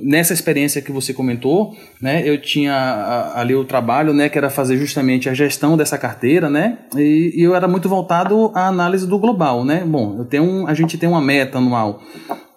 nessa 0.02 0.34
experiência 0.34 0.82
que 0.82 0.92
você 0.92 1.14
comentou, 1.14 1.74
né, 2.02 2.22
eu 2.28 2.38
tinha 2.40 3.32
ali 3.34 3.54
o 3.54 3.64
trabalho, 3.64 4.12
né, 4.12 4.28
que 4.28 4.36
era 4.36 4.50
fazer 4.50 4.76
justamente 4.76 5.28
a 5.28 5.32
gestão 5.32 5.76
dessa 5.76 5.96
carteira, 5.96 6.50
né, 6.50 6.78
e, 6.94 7.32
e 7.34 7.42
eu 7.42 7.54
era 7.54 7.66
muito 7.66 7.88
voltado 7.88 8.50
à 8.54 8.66
análise 8.66 9.06
do 9.06 9.18
global, 9.18 9.64
né. 9.64 9.84
Bom, 9.86 10.16
eu 10.18 10.24
tenho 10.24 10.42
um, 10.42 10.66
a 10.66 10.74
gente 10.74 10.98
tem 10.98 11.08
uma 11.08 11.20
meta 11.20 11.56
anual 11.58 12.02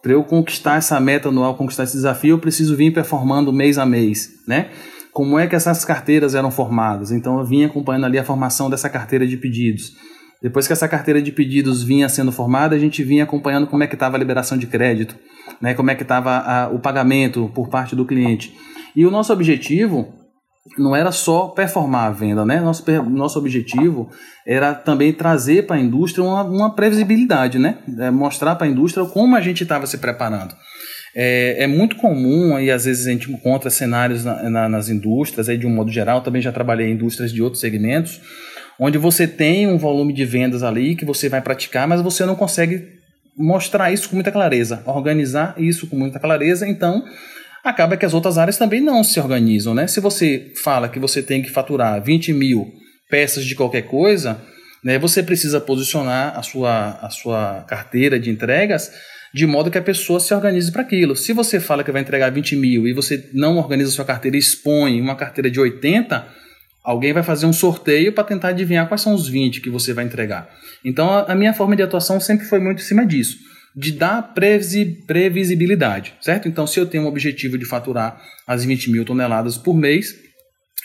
Para 0.02 0.12
eu 0.12 0.24
conquistar 0.24 0.78
essa 0.78 1.00
meta 1.00 1.30
anual, 1.30 1.56
conquistar 1.56 1.84
esse 1.84 1.94
desafio, 1.94 2.32
eu 2.32 2.40
preciso 2.40 2.76
vir 2.76 2.92
performando 2.92 3.54
mês 3.54 3.78
a 3.78 3.86
mês, 3.86 4.32
né? 4.46 4.68
Como 5.14 5.38
é 5.38 5.48
que 5.48 5.56
essas 5.56 5.84
carteiras 5.84 6.36
eram 6.36 6.52
formadas? 6.52 7.12
Então 7.12 7.40
eu 7.40 7.46
vinha 7.46 7.68
acompanhando 7.68 8.06
ali 8.06 8.18
a 8.18 8.24
formação 8.24 8.70
dessa 8.70 8.90
carteira 8.90 9.28
de 9.28 9.38
pedidos. 9.38 9.92
Depois 10.42 10.66
que 10.66 10.74
essa 10.74 10.88
carteira 10.88 11.22
de 11.22 11.32
pedidos 11.32 11.84
vinha 11.84 12.10
sendo 12.10 12.32
formada, 12.32 12.76
a 12.76 12.80
gente 12.80 13.04
vinha 13.04 13.24
acompanhando 13.24 13.68
como 13.68 13.84
é 13.84 13.88
que 13.88 13.94
estava 13.94 14.18
a 14.18 14.20
liberação 14.20 14.58
de 14.58 14.66
crédito, 14.66 15.16
né? 15.62 15.76
Como 15.76 15.92
é 15.92 15.96
que 15.96 16.02
estava 16.02 16.70
o 16.74 16.80
pagamento 16.80 17.52
por 17.54 17.70
parte 17.70 17.96
do 17.96 18.06
cliente. 18.06 18.56
E 18.96 19.06
o 19.06 19.12
nosso 19.12 19.32
objetivo 19.32 20.14
não 20.78 20.96
era 20.96 21.12
só 21.12 21.48
performar 21.48 22.08
a 22.08 22.12
venda, 22.12 22.44
né? 22.44 22.60
Nosso, 22.60 22.84
nosso 23.04 23.38
objetivo 23.38 24.10
era 24.46 24.74
também 24.74 25.14
trazer 25.14 25.68
para 25.68 25.76
a 25.76 25.80
indústria 25.80 26.24
uma, 26.24 26.44
uma 26.44 26.74
previsibilidade, 26.74 27.60
né? 27.60 27.80
É 28.00 28.10
mostrar 28.10 28.56
para 28.56 28.66
a 28.66 28.70
indústria 28.70 29.06
como 29.06 29.36
a 29.36 29.42
gente 29.42 29.62
estava 29.62 29.86
se 29.86 30.00
preparando. 30.00 30.56
É, 31.14 31.64
é, 31.64 31.68
muito 31.68 31.98
comum, 31.98 32.58
e 32.58 32.72
às 32.72 32.86
vezes 32.86 33.06
a 33.06 33.12
gente 33.12 33.30
encontra 33.30 33.70
cenários 33.70 34.24
na, 34.24 34.50
na, 34.50 34.70
nas 34.70 34.88
indústrias, 34.88 35.50
aí 35.50 35.58
de 35.58 35.68
um 35.68 35.70
modo 35.70 35.92
geral, 35.92 36.22
também 36.22 36.42
já 36.42 36.52
trabalhei 36.52 36.88
em 36.88 36.94
indústrias 36.94 37.34
de 37.34 37.42
outros 37.42 37.60
segmentos, 37.60 38.22
onde 38.80 38.98
você 38.98 39.28
tem 39.28 39.68
um 39.68 39.78
volume 39.78 40.14
de 40.14 40.24
vendas 40.24 40.64
ali 40.64 40.96
que 40.96 41.04
você 41.04 41.28
vai 41.28 41.42
praticar, 41.42 41.88
mas 41.88 42.02
você 42.02 42.26
não 42.26 42.36
consegue 42.36 42.88
mostrar 43.38 43.92
isso 43.92 44.10
com 44.10 44.16
muita 44.16 44.32
clareza, 44.32 44.84
organizar 44.86 45.54
isso 45.58 45.86
com 45.88 45.98
muita 45.98 46.20
clareza, 46.20 46.68
então 46.68 47.04
acaba 47.64 47.98
que 47.98 48.06
as 48.06 48.14
outras 48.14 48.38
áreas 48.38 48.58
também 48.58 48.82
não 48.82 49.04
se 49.04 49.20
organizam, 49.20 49.74
né? 49.74 49.88
Se 49.88 50.00
você 50.00 50.52
fala 50.64 50.90
que 50.90 51.00
você 51.00 51.22
tem 51.22 51.42
que 51.42 51.52
faturar 51.52 52.02
20 52.02 52.34
mil 52.34 52.68
peças 53.10 53.46
de 53.46 53.56
qualquer 53.56 53.84
coisa, 53.84 54.42
né, 54.84 54.98
você 54.98 55.22
precisa 55.22 55.60
posicionar 55.60 56.38
a 56.38 56.42
sua, 56.42 56.98
a 57.02 57.10
sua 57.10 57.64
carteira 57.68 58.20
de 58.20 58.32
entregas 58.32 58.92
de 59.34 59.46
modo 59.46 59.72
que 59.72 59.78
a 59.78 59.82
pessoa 59.82 60.20
se 60.20 60.34
organize 60.34 60.72
para 60.72 60.82
aquilo. 60.82 61.16
Se 61.16 61.34
você 61.34 61.60
fala 61.60 61.84
que 61.84 61.92
vai 61.92 62.02
entregar 62.02 62.30
20 62.30 62.56
mil 62.56 62.88
e 62.88 62.94
você 62.94 63.30
não 63.34 63.58
organiza 63.58 63.92
sua 63.92 64.06
carteira 64.06 64.36
e 64.36 64.40
expõe 64.40 65.00
uma 65.00 65.16
carteira 65.16 65.50
de 65.50 65.60
80, 65.60 66.28
alguém 66.84 67.14
vai 67.14 67.24
fazer 67.24 67.46
um 67.46 67.54
sorteio 67.54 68.14
para 68.14 68.24
tentar 68.24 68.50
adivinhar 68.50 68.88
quais 68.88 69.02
são 69.02 69.14
os 69.14 69.28
20 69.28 69.62
que 69.62 69.70
você 69.70 69.94
vai 69.94 70.06
entregar. 70.06 70.50
Então 70.84 71.10
a, 71.10 71.32
a 71.32 71.36
minha 71.36 71.54
forma 71.54 71.76
de 71.76 71.84
atuação 71.84 72.20
sempre 72.20 72.46
foi 72.46 72.60
muito 72.60 72.82
em 72.82 72.86
cima 72.86 73.06
disso 73.06 73.52
de 73.76 73.94
dar 73.94 74.34
previsibilidade, 74.34 76.14
certo? 76.20 76.48
Então, 76.48 76.68
se 76.68 76.80
eu 76.80 76.86
tenho 76.86 77.04
um 77.04 77.08
objetivo 77.08 77.58
de 77.58 77.66
faturar 77.66 78.22
as 78.46 78.66
20 78.66 78.92
mil 78.92 79.06
toneladas 79.06 79.58
por 79.58 79.74
mês, 79.74 80.14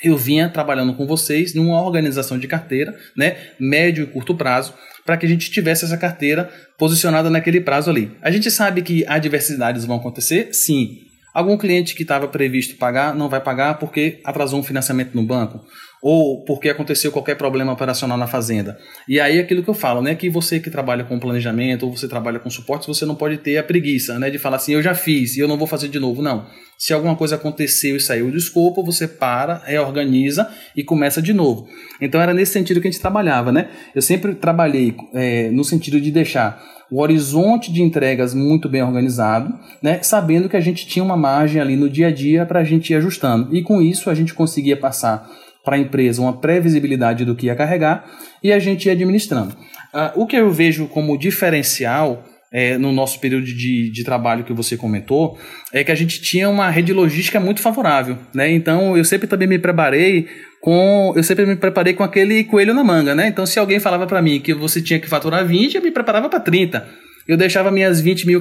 eu 0.03 0.17
vinha 0.17 0.49
trabalhando 0.49 0.95
com 0.95 1.07
vocês 1.07 1.55
numa 1.55 1.81
organização 1.81 2.39
de 2.39 2.47
carteira, 2.47 2.97
né, 3.17 3.37
médio 3.59 4.05
e 4.05 4.07
curto 4.07 4.35
prazo, 4.35 4.75
para 5.05 5.17
que 5.17 5.25
a 5.25 5.29
gente 5.29 5.51
tivesse 5.51 5.85
essa 5.85 5.97
carteira 5.97 6.51
posicionada 6.79 7.31
naquele 7.31 7.61
prazo 7.61 7.91
ali. 7.91 8.13
A 8.21 8.31
gente 8.31 8.51
sabe 8.51 8.83
que 8.83 9.05
adversidades 9.07 9.85
vão 9.85 9.97
acontecer, 9.97 10.49
sim. 10.53 10.99
Algum 11.33 11.57
cliente 11.57 11.95
que 11.95 12.03
estava 12.03 12.27
previsto 12.27 12.77
pagar 12.77 13.15
não 13.15 13.29
vai 13.29 13.41
pagar 13.41 13.79
porque 13.79 14.21
atrasou 14.25 14.59
um 14.59 14.63
financiamento 14.63 15.15
no 15.15 15.23
banco 15.23 15.65
ou 16.03 16.45
porque 16.45 16.69
aconteceu 16.69 17.11
qualquer 17.11 17.37
problema 17.37 17.73
operacional 17.73 18.17
na 18.17 18.27
fazenda. 18.27 18.79
E 19.09 19.19
aí 19.19 19.39
aquilo 19.39 19.63
que 19.63 19.71
eu 19.71 19.75
falo, 19.75 20.03
né, 20.03 20.15
que 20.15 20.29
você 20.29 20.61
que 20.61 20.71
trabalha 20.71 21.05
com 21.05 21.19
planejamento 21.19 21.85
ou 21.85 21.97
você 21.97 22.09
trabalha 22.09 22.39
com 22.39 22.51
suporte, 22.51 22.87
você 22.87 23.05
não 23.05 23.15
pode 23.15 23.39
ter 23.39 23.59
a 23.59 23.63
preguiça, 23.63 24.19
né, 24.19 24.31
de 24.31 24.39
falar 24.39 24.57
assim, 24.57 24.75
eu 24.75 24.83
já 24.83 24.95
fiz 24.95 25.37
e 25.37 25.41
eu 25.41 25.49
não 25.49 25.57
vou 25.57 25.67
fazer 25.67 25.89
de 25.89 25.99
novo, 25.99 26.23
não. 26.23 26.47
Se 26.79 26.93
alguma 26.93 27.17
coisa 27.17 27.37
aconteceu 27.37 27.97
e 27.97 28.01
saiu 28.01 28.31
do 28.31 28.37
escopo, 28.37 28.85
você 28.85 29.09
para, 29.09 29.63
reorganiza 29.65 30.49
e 30.77 30.85
começa 30.85 31.23
de 31.23 31.33
novo. 31.33 31.67
Então 32.01 32.21
era 32.21 32.35
nesse 32.35 32.53
sentido 32.53 32.81
que 32.81 32.89
a 32.89 32.91
gente 32.91 33.01
trabalhava, 33.01 33.51
né? 33.51 33.71
Eu 33.95 34.03
sempre 34.03 34.35
trabalhei 34.35 34.95
é, 35.15 35.51
no 35.51 35.65
sentido 35.65 35.99
de 35.99 36.11
deixar 36.11 36.63
o 36.91 37.01
horizonte 37.01 37.73
de 37.73 37.83
entregas 37.83 38.35
muito 38.35 38.69
bem 38.69 38.83
organizado, 38.83 39.53
né? 39.83 40.01
Sabendo 40.03 40.49
que 40.49 40.57
a 40.57 40.61
gente 40.61 40.87
tinha 40.87 41.05
uma 41.05 41.17
margem 41.17 41.61
ali 41.61 41.77
no 41.77 41.89
dia 41.89 42.09
a 42.09 42.13
dia 42.13 42.45
para 42.45 42.61
a 42.61 42.65
gente 42.65 42.93
ir 42.93 42.97
ajustando. 42.97 43.57
E 43.57 43.63
com 43.63 43.81
isso 43.81 44.11
a 44.11 44.15
gente 44.15 44.35
conseguia 44.35 44.77
passar 44.77 45.29
para 45.67 45.75
a 45.75 45.79
empresa 45.81 46.23
uma 46.23 46.39
previsibilidade 46.41 47.25
do 47.25 47.35
que 47.35 47.47
ia 47.47 47.57
carregar 47.57 48.07
e 48.41 48.53
a 48.53 48.59
gente 48.61 48.87
ia 48.87 48.93
administrando. 48.93 49.57
Uh, 49.93 50.23
o 50.23 50.27
que 50.27 50.37
eu 50.37 50.49
vejo 50.53 50.87
como 50.87 51.19
diferencial 51.19 52.25
é, 52.53 52.79
no 52.79 52.93
nosso 52.93 53.19
período 53.19 53.45
de, 53.45 53.91
de 53.91 54.05
trabalho 54.05 54.45
que 54.45 54.53
você 54.53 54.77
comentou 54.77 55.37
é 55.73 55.83
que 55.83 55.91
a 55.91 55.95
gente 55.97 56.23
tinha 56.23 56.49
uma 56.49 56.71
rede 56.71 56.93
logística 56.93 57.41
muito 57.41 57.61
favorável, 57.61 58.17
né? 58.33 58.49
Então 58.51 58.97
eu 58.97 59.05
sempre 59.05 59.27
também 59.27 59.49
me 59.49 59.59
preparei 59.59 60.29
com 60.67 61.13
eu 61.15 61.23
sempre 61.23 61.47
me 61.47 61.55
preparei 61.55 61.95
com 61.95 62.03
aquele 62.03 62.43
coelho 62.43 62.75
na 62.75 62.83
manga, 62.83 63.15
né? 63.15 63.29
Então 63.29 63.47
se 63.47 63.57
alguém 63.57 63.79
falava 63.79 64.05
para 64.05 64.21
mim 64.21 64.41
que 64.41 64.53
você 64.53 64.83
tinha 64.83 64.99
que 64.99 65.09
faturar 65.09 65.47
20, 65.47 65.77
eu 65.77 65.83
me 65.83 65.93
preparava 65.93 66.29
para 66.29 66.41
30 66.41 66.85
eu 67.29 67.37
deixava 67.37 67.73
minhas 67.73 68.01
20 68.01 68.27
mil, 68.27 68.41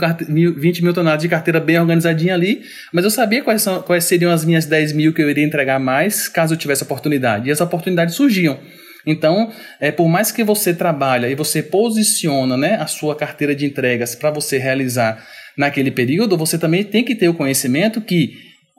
20 0.55 0.83
mil 0.83 0.93
toneladas 0.93 1.21
de 1.21 1.29
carteira 1.29 1.59
bem 1.59 1.79
organizadinha 1.79 2.35
ali, 2.35 2.61
mas 2.93 3.03
eu 3.03 3.09
sabia 3.09 3.43
quais, 3.43 3.61
são, 3.63 3.81
quais 3.81 4.03
seriam 4.03 4.31
as 4.31 4.45
minhas 4.45 4.65
10 4.65 4.93
mil 4.93 5.11
que 5.11 5.21
eu 5.21 5.29
iria 5.29 5.43
entregar 5.43 5.79
mais 5.79 6.27
caso 6.27 6.53
eu 6.53 6.57
tivesse 6.57 6.83
oportunidade. 6.83 7.49
E 7.49 7.51
as 7.51 7.61
oportunidades 7.61 8.13
surgiam. 8.13 8.59
Então, 9.03 9.51
é, 9.79 9.91
por 9.91 10.07
mais 10.07 10.31
que 10.31 10.43
você 10.43 10.71
trabalhe 10.71 11.27
e 11.27 11.35
você 11.35 11.63
posiciona 11.63 12.55
né, 12.55 12.75
a 12.75 12.85
sua 12.85 13.15
carteira 13.15 13.55
de 13.55 13.65
entregas 13.65 14.13
para 14.13 14.29
você 14.29 14.59
realizar 14.59 15.23
naquele 15.57 15.89
período, 15.89 16.37
você 16.37 16.57
também 16.57 16.83
tem 16.83 17.03
que 17.03 17.15
ter 17.15 17.27
o 17.27 17.33
conhecimento 17.33 18.01
que 18.01 18.33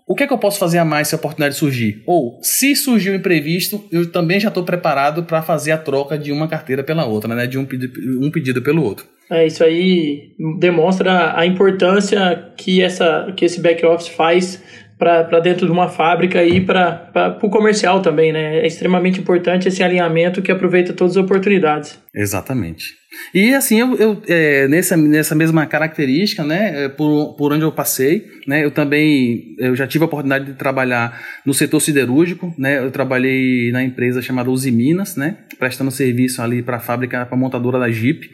o 0.06 0.14
que 0.14 0.22
é 0.22 0.26
que 0.26 0.32
eu 0.32 0.38
posso 0.38 0.58
fazer 0.58 0.78
a 0.78 0.84
mais 0.84 1.08
se 1.08 1.14
a 1.14 1.18
oportunidade 1.18 1.56
surgir? 1.56 2.02
Ou, 2.06 2.38
se 2.40 2.76
surgiu 2.76 3.12
um 3.12 3.16
imprevisto, 3.16 3.84
eu 3.90 4.10
também 4.10 4.38
já 4.38 4.48
estou 4.48 4.62
preparado 4.62 5.24
para 5.24 5.42
fazer 5.42 5.72
a 5.72 5.78
troca 5.78 6.16
de 6.16 6.30
uma 6.30 6.46
carteira 6.46 6.84
pela 6.84 7.04
outra, 7.04 7.34
né? 7.34 7.46
de 7.46 7.58
um, 7.58 7.64
pedi 7.64 7.90
um 8.20 8.30
pedido 8.30 8.62
pelo 8.62 8.84
outro. 8.84 9.04
É, 9.28 9.44
isso 9.44 9.64
aí 9.64 10.34
demonstra 10.60 11.36
a 11.36 11.44
importância 11.44 12.52
que, 12.56 12.80
essa, 12.80 13.32
que 13.36 13.44
esse 13.44 13.60
back-office 13.60 14.06
faz 14.06 14.62
para 14.98 15.40
dentro 15.40 15.66
de 15.66 15.72
uma 15.72 15.88
fábrica 15.88 16.42
e 16.42 16.60
para 16.60 17.38
o 17.42 17.50
comercial 17.50 18.00
também, 18.00 18.32
né? 18.32 18.60
É 18.60 18.66
extremamente 18.66 19.20
importante 19.20 19.68
esse 19.68 19.82
alinhamento 19.82 20.40
que 20.40 20.50
aproveita 20.50 20.92
todas 20.92 21.16
as 21.16 21.22
oportunidades. 21.22 22.00
Exatamente. 22.16 22.94
E 23.34 23.52
assim, 23.52 23.78
eu, 23.78 23.94
eu 23.96 24.22
é, 24.26 24.66
nessa, 24.68 24.96
nessa 24.96 25.34
mesma 25.34 25.66
característica, 25.66 26.42
né, 26.42 26.84
é, 26.84 26.88
por, 26.88 27.34
por 27.34 27.52
onde 27.52 27.62
eu 27.62 27.70
passei, 27.70 28.26
né, 28.46 28.64
eu 28.64 28.70
também 28.70 29.54
eu 29.58 29.76
já 29.76 29.86
tive 29.86 30.04
a 30.04 30.06
oportunidade 30.06 30.46
de 30.46 30.54
trabalhar 30.54 31.20
no 31.44 31.52
setor 31.52 31.80
siderúrgico, 31.80 32.54
né, 32.56 32.78
eu 32.78 32.90
trabalhei 32.90 33.70
na 33.70 33.82
empresa 33.82 34.22
chamada 34.22 34.50
Uzi 34.50 34.70
Minas, 34.70 35.14
né, 35.14 35.36
prestando 35.58 35.90
serviço 35.90 36.40
ali 36.40 36.62
para 36.62 36.78
a 36.78 36.80
fábrica, 36.80 37.26
para 37.26 37.36
a 37.36 37.38
montadora 37.38 37.78
da 37.78 37.90
Jeep, 37.90 38.30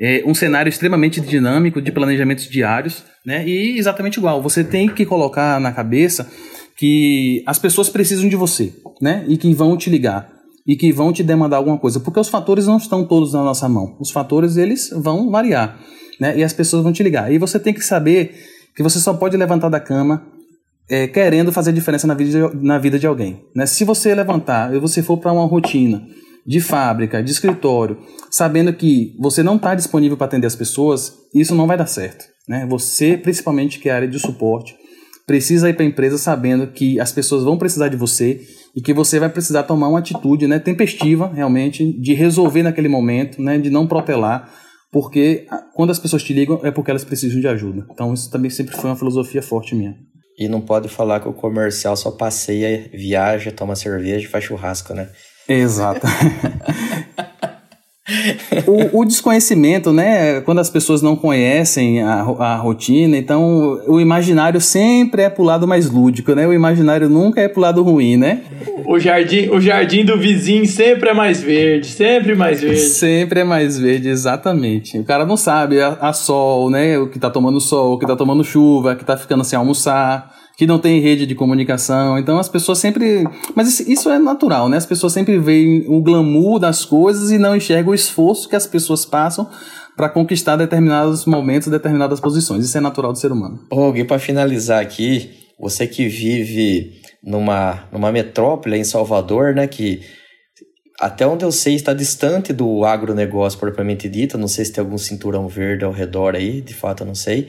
é 0.00 0.22
um 0.24 0.32
cenário 0.32 0.70
extremamente 0.70 1.20
dinâmico 1.20 1.82
de 1.82 1.92
planejamentos 1.92 2.48
diários, 2.48 3.04
né? 3.26 3.44
E 3.44 3.76
exatamente 3.78 4.16
igual. 4.16 4.40
Você 4.40 4.62
tem 4.62 4.88
que 4.88 5.04
colocar 5.04 5.60
na 5.60 5.72
cabeça 5.72 6.30
que 6.76 7.42
as 7.44 7.58
pessoas 7.58 7.88
precisam 7.88 8.28
de 8.28 8.36
você, 8.36 8.72
né? 9.02 9.24
E 9.26 9.36
que 9.36 9.52
vão 9.52 9.76
te 9.76 9.90
ligar 9.90 10.37
e 10.68 10.76
que 10.76 10.92
vão 10.92 11.10
te 11.14 11.22
demandar 11.22 11.56
alguma 11.56 11.78
coisa, 11.78 11.98
porque 11.98 12.20
os 12.20 12.28
fatores 12.28 12.66
não 12.66 12.76
estão 12.76 13.02
todos 13.02 13.32
na 13.32 13.42
nossa 13.42 13.66
mão. 13.66 13.96
Os 13.98 14.10
fatores 14.10 14.58
eles 14.58 14.90
vão 14.94 15.30
variar, 15.30 15.80
né? 16.20 16.38
E 16.38 16.44
as 16.44 16.52
pessoas 16.52 16.82
vão 16.82 16.92
te 16.92 17.02
ligar. 17.02 17.32
E 17.32 17.38
você 17.38 17.58
tem 17.58 17.72
que 17.72 17.80
saber 17.80 18.34
que 18.76 18.82
você 18.82 18.98
só 18.98 19.14
pode 19.14 19.34
levantar 19.34 19.70
da 19.70 19.80
cama 19.80 20.22
é, 20.86 21.06
querendo 21.06 21.50
fazer 21.50 21.72
diferença 21.72 22.06
na 22.06 22.12
vida, 22.12 22.50
de, 22.50 22.56
na 22.62 22.78
vida 22.78 22.98
de 22.98 23.06
alguém. 23.06 23.42
Né? 23.54 23.64
Se 23.64 23.82
você 23.82 24.14
levantar 24.14 24.74
e 24.74 24.78
você 24.78 25.02
for 25.02 25.16
para 25.16 25.32
uma 25.32 25.46
rotina 25.46 26.06
de 26.46 26.60
fábrica, 26.60 27.22
de 27.22 27.30
escritório, 27.30 27.98
sabendo 28.30 28.72
que 28.72 29.14
você 29.18 29.42
não 29.42 29.56
está 29.56 29.74
disponível 29.74 30.16
para 30.16 30.26
atender 30.26 30.46
as 30.46 30.56
pessoas, 30.56 31.14
isso 31.34 31.54
não 31.54 31.66
vai 31.66 31.76
dar 31.76 31.86
certo. 31.86 32.26
Né? 32.46 32.66
Você, 32.68 33.16
principalmente 33.16 33.78
que 33.78 33.88
é 33.88 33.92
a 33.92 33.96
área 33.96 34.08
de 34.08 34.18
suporte, 34.18 34.76
precisa 35.28 35.68
ir 35.68 35.74
para 35.74 35.84
a 35.84 35.86
empresa 35.86 36.16
sabendo 36.16 36.68
que 36.68 36.98
as 36.98 37.12
pessoas 37.12 37.44
vão 37.44 37.58
precisar 37.58 37.88
de 37.88 37.98
você 37.98 38.40
e 38.74 38.80
que 38.80 38.94
você 38.94 39.20
vai 39.20 39.28
precisar 39.28 39.62
tomar 39.64 39.88
uma 39.88 39.98
atitude 39.98 40.46
né, 40.46 40.58
tempestiva, 40.58 41.30
realmente, 41.30 41.92
de 42.00 42.14
resolver 42.14 42.62
naquele 42.62 42.88
momento, 42.88 43.42
né, 43.42 43.58
de 43.58 43.68
não 43.68 43.86
protelar, 43.86 44.50
porque 44.90 45.46
quando 45.74 45.90
as 45.90 45.98
pessoas 45.98 46.22
te 46.22 46.32
ligam 46.32 46.58
é 46.62 46.70
porque 46.70 46.90
elas 46.90 47.04
precisam 47.04 47.42
de 47.42 47.46
ajuda. 47.46 47.86
Então, 47.92 48.14
isso 48.14 48.30
também 48.30 48.50
sempre 48.50 48.74
foi 48.74 48.88
uma 48.88 48.96
filosofia 48.96 49.42
forte 49.42 49.74
minha. 49.74 49.94
E 50.38 50.48
não 50.48 50.62
pode 50.62 50.88
falar 50.88 51.20
que 51.20 51.28
o 51.28 51.34
comercial 51.34 51.94
só 51.94 52.10
passeia, 52.10 52.88
viaja, 52.94 53.52
toma 53.52 53.76
cerveja 53.76 54.24
e 54.24 54.30
faz 54.30 54.44
churrasco, 54.44 54.94
né? 54.94 55.10
Exato. 55.46 56.06
o, 58.66 59.00
o, 59.00 59.04
desconhecimento, 59.04 59.92
né? 59.92 60.40
Quando 60.40 60.60
as 60.60 60.70
pessoas 60.70 61.02
não 61.02 61.14
conhecem 61.14 62.02
a, 62.02 62.20
a 62.20 62.56
rotina, 62.56 63.16
então 63.16 63.80
o 63.86 64.00
imaginário 64.00 64.60
sempre 64.60 65.22
é 65.22 65.30
pro 65.30 65.42
lado 65.42 65.66
mais 65.68 65.90
lúdico, 65.90 66.34
né? 66.34 66.46
O 66.46 66.52
imaginário 66.52 67.08
nunca 67.08 67.40
é 67.40 67.48
pro 67.48 67.60
lado 67.60 67.82
ruim, 67.82 68.16
né? 68.16 68.42
O 68.86 68.98
jardim, 68.98 69.48
o 69.48 69.60
jardim 69.60 70.04
do 70.04 70.18
vizinho 70.18 70.66
sempre 70.66 71.10
é 71.10 71.14
mais 71.14 71.42
verde, 71.42 71.88
sempre 71.88 72.34
mais 72.34 72.60
verde. 72.60 72.80
Sempre 72.80 73.40
é 73.40 73.44
mais 73.44 73.78
verde, 73.78 74.08
exatamente. 74.08 74.98
O 74.98 75.04
cara 75.04 75.26
não 75.26 75.36
sabe 75.36 75.80
a, 75.80 75.98
a 76.00 76.12
sol, 76.12 76.70
né? 76.70 76.98
O 76.98 77.08
que 77.08 77.18
tá 77.18 77.28
tomando 77.28 77.60
sol, 77.60 77.94
o 77.94 77.98
que 77.98 78.06
tá 78.06 78.16
tomando 78.16 78.42
chuva, 78.42 78.96
que 78.96 79.04
tá 79.04 79.16
ficando 79.16 79.44
sem 79.44 79.58
almoçar 79.58 80.37
que 80.58 80.66
não 80.66 80.80
tem 80.80 81.00
rede 81.00 81.24
de 81.24 81.36
comunicação. 81.36 82.18
Então 82.18 82.36
as 82.36 82.48
pessoas 82.48 82.78
sempre. 82.78 83.24
Mas 83.54 83.78
isso 83.78 84.10
é 84.10 84.18
natural, 84.18 84.68
né? 84.68 84.76
As 84.76 84.84
pessoas 84.84 85.12
sempre 85.12 85.38
veem 85.38 85.84
o 85.86 86.02
glamour 86.02 86.58
das 86.58 86.84
coisas 86.84 87.30
e 87.30 87.38
não 87.38 87.54
enxergam 87.54 87.92
o 87.92 87.94
esforço 87.94 88.48
que 88.48 88.56
as 88.56 88.66
pessoas 88.66 89.06
passam 89.06 89.48
para 89.96 90.08
conquistar 90.08 90.56
determinados 90.56 91.24
momentos, 91.26 91.68
determinadas 91.68 92.18
posições. 92.18 92.64
Isso 92.64 92.76
é 92.76 92.80
natural 92.80 93.12
do 93.12 93.18
ser 93.18 93.30
humano. 93.30 93.60
Ô, 93.70 93.94
e 93.94 94.02
para 94.02 94.18
finalizar 94.18 94.82
aqui, 94.82 95.30
você 95.60 95.86
que 95.86 96.08
vive 96.08 97.00
numa, 97.22 97.84
numa 97.92 98.10
metrópole 98.10 98.76
em 98.76 98.84
Salvador, 98.84 99.54
né, 99.54 99.68
que 99.68 100.00
até 101.00 101.24
onde 101.24 101.44
eu 101.44 101.52
sei 101.52 101.76
está 101.76 101.94
distante 101.94 102.52
do 102.52 102.84
agronegócio 102.84 103.58
propriamente 103.60 104.08
dito, 104.08 104.36
não 104.36 104.48
sei 104.48 104.64
se 104.64 104.72
tem 104.72 104.82
algum 104.82 104.98
cinturão 104.98 105.46
verde 105.46 105.84
ao 105.84 105.92
redor 105.92 106.34
aí, 106.34 106.60
de 106.60 106.74
fato 106.74 107.04
eu 107.04 107.06
não 107.06 107.14
sei. 107.14 107.48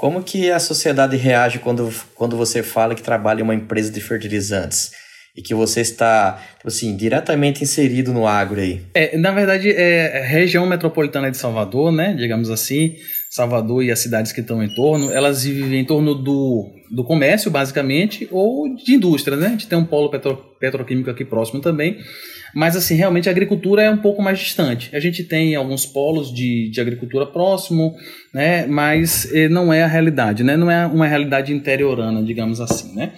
Como 0.00 0.22
que 0.22 0.50
a 0.50 0.58
sociedade 0.58 1.14
reage 1.14 1.58
quando, 1.58 1.92
quando 2.14 2.34
você 2.34 2.62
fala 2.62 2.94
que 2.94 3.02
trabalha 3.02 3.40
em 3.40 3.42
uma 3.42 3.54
empresa 3.54 3.92
de 3.92 4.00
fertilizantes? 4.00 4.92
E 5.36 5.42
que 5.42 5.54
você 5.54 5.82
está, 5.82 6.42
tipo 6.56 6.68
assim, 6.68 6.96
diretamente 6.96 7.62
inserido 7.62 8.10
no 8.10 8.26
agro 8.26 8.62
aí. 8.62 8.80
É, 8.94 9.18
na 9.18 9.30
verdade, 9.30 9.70
é 9.70 10.22
região 10.26 10.64
metropolitana 10.66 11.30
de 11.30 11.36
Salvador, 11.36 11.92
né? 11.92 12.14
Digamos 12.14 12.48
assim, 12.48 12.96
Salvador 13.28 13.84
e 13.84 13.90
as 13.90 13.98
cidades 13.98 14.32
que 14.32 14.40
estão 14.40 14.62
em 14.62 14.74
torno, 14.74 15.10
elas 15.10 15.44
vivem 15.44 15.80
em 15.80 15.84
torno 15.84 16.14
do, 16.14 16.66
do 16.90 17.04
comércio, 17.04 17.50
basicamente, 17.50 18.26
ou 18.30 18.74
de 18.74 18.94
indústria, 18.94 19.36
né? 19.36 19.48
A 19.48 19.50
gente 19.50 19.68
tem 19.68 19.78
um 19.78 19.84
polo 19.84 20.10
petro, 20.10 20.34
petroquímico 20.58 21.10
aqui 21.10 21.26
próximo 21.26 21.60
também. 21.60 21.98
Mas, 22.54 22.76
assim, 22.76 22.94
realmente 22.94 23.28
a 23.28 23.32
agricultura 23.32 23.82
é 23.82 23.90
um 23.90 23.98
pouco 23.98 24.22
mais 24.22 24.38
distante. 24.38 24.94
A 24.94 25.00
gente 25.00 25.24
tem 25.24 25.54
alguns 25.54 25.86
polos 25.86 26.32
de, 26.32 26.70
de 26.70 26.80
agricultura 26.80 27.26
próximo, 27.26 27.94
né? 28.34 28.66
Mas 28.66 29.32
eh, 29.32 29.48
não 29.48 29.72
é 29.72 29.82
a 29.82 29.86
realidade, 29.86 30.42
né? 30.42 30.56
Não 30.56 30.70
é 30.70 30.86
uma 30.86 31.06
realidade 31.06 31.52
interiorana, 31.52 32.22
digamos 32.22 32.60
assim, 32.60 32.94
né? 32.94 33.12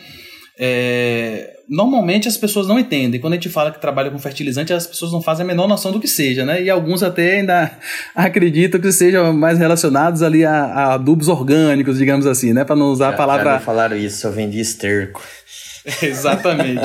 É, 0.59 1.55
normalmente 1.68 2.29
as 2.29 2.37
pessoas 2.37 2.68
não 2.68 2.79
entendem. 2.79 3.21
Quando 3.21 3.33
a 3.33 3.37
gente 3.37 3.49
fala 3.49 3.73
que 3.73 3.81
trabalha 3.81 4.11
com 4.11 4.18
fertilizante, 4.18 4.73
as 4.73 4.87
pessoas 4.87 5.11
não 5.11 5.23
fazem 5.23 5.45
a 5.45 5.47
menor 5.47 5.66
noção 5.66 5.90
do 5.90 5.99
que 5.99 6.07
seja, 6.07 6.45
né? 6.45 6.62
E 6.62 6.68
alguns 6.68 7.03
até 7.03 7.38
ainda 7.38 7.71
acreditam 8.14 8.81
que 8.81 8.92
sejam 8.92 9.33
mais 9.33 9.59
relacionados 9.59 10.23
ali 10.23 10.45
a, 10.45 10.53
a 10.53 10.95
adubos 10.95 11.29
orgânicos, 11.29 11.99
digamos 11.99 12.27
assim, 12.27 12.53
né? 12.53 12.64
Para 12.64 12.77
não 12.77 12.92
usar 12.92 13.09
já, 13.09 13.14
a 13.14 13.16
palavra. 13.16 13.45
Já 13.45 13.59
me 13.59 13.64
falaram 13.64 13.97
isso, 13.97 14.27
eu 14.27 14.33
vendi 14.33 14.61
esterco. 14.61 15.23
Exatamente. 16.03 16.81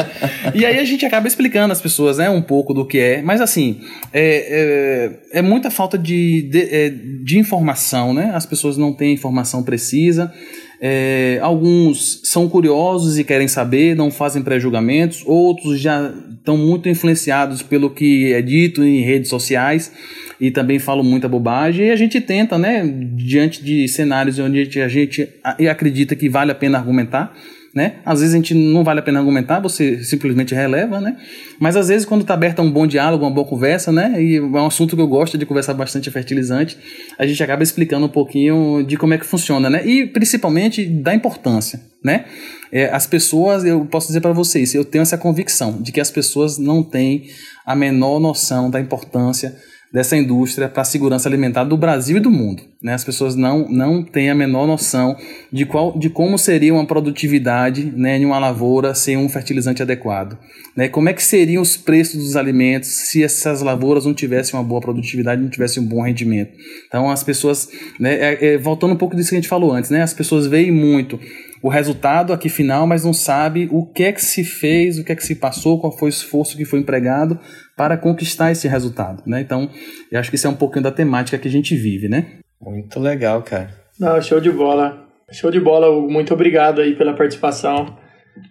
e 0.56 0.66
aí 0.66 0.80
a 0.80 0.84
gente 0.84 1.06
acaba 1.06 1.28
explicando 1.28 1.72
às 1.72 1.82
pessoas, 1.82 2.18
né, 2.18 2.30
um 2.30 2.42
pouco 2.42 2.74
do 2.74 2.86
que 2.86 2.98
é. 2.98 3.22
Mas 3.22 3.42
assim, 3.42 3.82
é, 4.12 5.20
é, 5.34 5.40
é 5.40 5.42
muita 5.42 5.70
falta 5.70 5.98
de, 5.98 6.44
de, 6.44 6.62
é, 6.62 6.90
de 6.90 7.38
informação, 7.38 8.14
né? 8.14 8.32
As 8.34 8.46
pessoas 8.46 8.78
não 8.78 8.94
têm 8.94 9.14
informação 9.14 9.64
precisa. 9.64 10.34
É, 10.80 11.40
alguns 11.42 12.22
são 12.24 12.48
curiosos 12.48 13.18
e 13.18 13.24
querem 13.24 13.48
saber, 13.48 13.96
não 13.96 14.12
fazem 14.12 14.44
pré-julgamentos, 14.44 15.24
outros 15.26 15.80
já 15.80 16.14
estão 16.38 16.56
muito 16.56 16.88
influenciados 16.88 17.64
pelo 17.64 17.90
que 17.90 18.32
é 18.32 18.42
dito 18.42 18.84
em 18.84 19.02
redes 19.02 19.30
sociais 19.30 19.92
e 20.40 20.52
também 20.52 20.78
falam 20.78 21.04
muita 21.04 21.28
bobagem. 21.28 21.88
E 21.88 21.92
a 21.92 21.96
gente 21.96 22.22
tenta, 22.22 22.58
né, 22.58 22.84
diante 23.16 23.64
de 23.64 23.88
cenários 23.88 24.38
onde 24.38 24.80
a 24.80 24.88
gente 24.88 25.28
acredita 25.70 26.16
que 26.16 26.30
vale 26.30 26.52
a 26.52 26.56
pena 26.56 26.78
argumentar, 26.78 27.36
né? 27.78 27.98
Às 28.04 28.22
vezes 28.22 28.34
a 28.34 28.38
gente 28.38 28.56
não 28.56 28.84
vale 28.84 29.02
a 29.02 29.04
pena 29.04 29.20
argumentar, 29.20 29.60
você 29.60 30.04
simplesmente 30.04 30.56
releva, 30.56 31.00
né? 31.00 31.16
Mas 31.60 31.76
às 31.76 31.90
vezes 31.90 32.08
quando 32.08 32.22
está 32.22 32.34
aberto 32.34 32.58
a 32.58 32.63
um 32.63 32.72
bom 32.72 32.88
diálogo, 32.88 33.24
uma 33.24 33.30
boa 33.30 33.46
conversa, 33.46 33.92
né? 33.92 34.16
E 34.20 34.38
é 34.38 34.42
um 34.42 34.66
assunto 34.66 34.96
que 34.96 35.02
eu 35.02 35.08
gosto 35.08 35.38
de 35.38 35.46
conversar 35.46 35.76
bastante 35.76 36.10
é 36.10 36.12
fertilizante, 36.12 36.76
a 37.20 37.28
gente 37.28 37.42
acaba 37.44 37.62
explicando 37.62 38.08
um 38.08 38.10
pouquinho 38.10 38.84
de 38.84 38.98
como 38.98 39.13
é 39.13 39.20
que 39.20 39.28
funciona, 39.28 39.70
né? 39.70 39.86
E 39.86 40.08
principalmente 40.08 40.88
da 40.88 41.13
importância, 41.13 41.80
né? 42.04 42.26
É, 42.72 42.90
as 42.90 43.06
pessoas, 43.06 43.63
eu 43.63 43.86
posso 43.86 44.08
dizer 44.08 44.22
para 44.22 44.34
vocês, 44.34 44.74
eu 44.74 44.84
tenho 44.84 45.04
essa 45.04 45.18
convicção 45.18 45.80
de 45.80 45.92
que 45.92 46.02
as 46.02 46.10
pessoas 46.10 46.58
não 46.58 46.82
têm 46.82 47.26
a 47.63 47.76
menor 47.76 48.20
noção 48.20 48.72
da 48.72 48.80
importância 48.80 49.56
dessa 49.91 50.17
indústria 50.17 50.67
para 50.67 50.82
a 50.82 50.86
segurança 50.86 51.30
alimentar 51.30 51.63
do 51.63 51.78
Brasil 51.78 52.17
e 52.17 52.19
do 52.19 52.30
mundo. 52.30 52.63
Né? 52.82 52.93
As 52.93 53.04
pessoas 53.04 53.36
não, 53.36 53.67
não 53.69 54.04
têm 54.04 54.30
a 54.30 54.36
menor 54.36 54.67
noção 54.67 55.15
de, 55.52 55.65
qual, 55.65 55.97
de 55.97 56.10
como 56.10 56.38
seria 56.38 56.73
uma 56.73 56.86
produtividade 56.86 57.91
né, 57.95 58.17
em 58.17 58.26
uma 58.26 58.38
lavoura 58.38 58.93
sem 58.93 59.15
um 59.15 59.30
fertilizante 59.30 59.82
adequado. 59.82 60.38
Né? 60.76 60.89
Como 60.89 61.08
é 61.08 61.13
que 61.13 61.23
seriam 61.23 61.62
os 61.62 61.78
preços 61.78 62.21
dos 62.21 62.36
alimentos 62.36 62.89
se 62.89 63.23
essas 63.23 63.62
lavouras 63.62 64.06
não 64.06 64.13
tivessem 64.13 64.60
uma 64.60 64.63
boa 64.63 64.82
produtividade, 64.82 65.41
não 65.41 65.50
tivessem 65.50 65.82
um 65.82 65.86
bom 65.86 66.02
rendimento. 66.02 66.52
Então 66.88 67.10
as 67.10 67.23
pessoas, 67.23 67.69
né, 68.00 68.13
é, 68.13 68.45
é, 68.45 68.58
voltando 68.58 68.93
um 68.93 68.97
pouco 68.97 69.15
disso 69.15 69.30
que 69.30 69.36
a 69.36 69.39
gente 69.39 69.50
falou 69.50 69.71
antes, 69.71 69.89
né, 69.89 70.02
as 70.02 70.13
pessoas 70.13 70.47
veem 70.47 70.71
muito 70.71 71.19
o 71.62 71.69
resultado 71.69 72.34
aqui 72.34 72.50
final, 72.50 72.86
mas 72.86 73.04
não 73.04 73.13
sabe 73.13 73.67
o 73.71 73.86
que 73.86 74.04
é 74.04 74.12
que 74.12 74.23
se 74.23 74.43
fez, 74.43 75.00
o 75.00 75.04
que 75.04 75.12
é 75.12 75.15
que 75.15 75.26
se 75.26 75.34
passou, 75.36 75.80
qual 75.80 75.97
foi 75.97 76.10
o 76.10 76.12
esforço 76.12 76.56
que 76.56 76.65
foi 76.65 76.80
empregado 76.80 77.39
para 77.78 77.96
conquistar 77.96 78.52
esse 78.52 78.68
resultado, 78.68 79.22
né? 79.28 79.40
Então, 79.40 79.70
eu 80.12 80.20
acho 80.20 80.32
que 80.32 80.36
isso 80.36 80.48
é 80.48 80.50
um 80.50 80.56
pouquinho 80.56 80.84
da 80.84 80.92
temática 80.92 81.38
que 81.38 81.48
a 81.48 81.52
gente 81.52 81.76
vive, 81.76 82.10
né? 82.10 82.40
Muito 82.60 83.00
legal, 83.00 83.44
cara. 83.44 83.70
Não, 84.00 84.20
show 84.20 84.40
de 84.40 84.50
bola. 84.50 85.08
Show 85.32 85.52
de 85.52 85.60
bola, 85.60 85.88
Hugo. 85.88 86.12
Muito 86.12 86.34
obrigado 86.34 86.82
aí 86.82 86.96
pela 86.96 87.13
participação. 87.13 87.96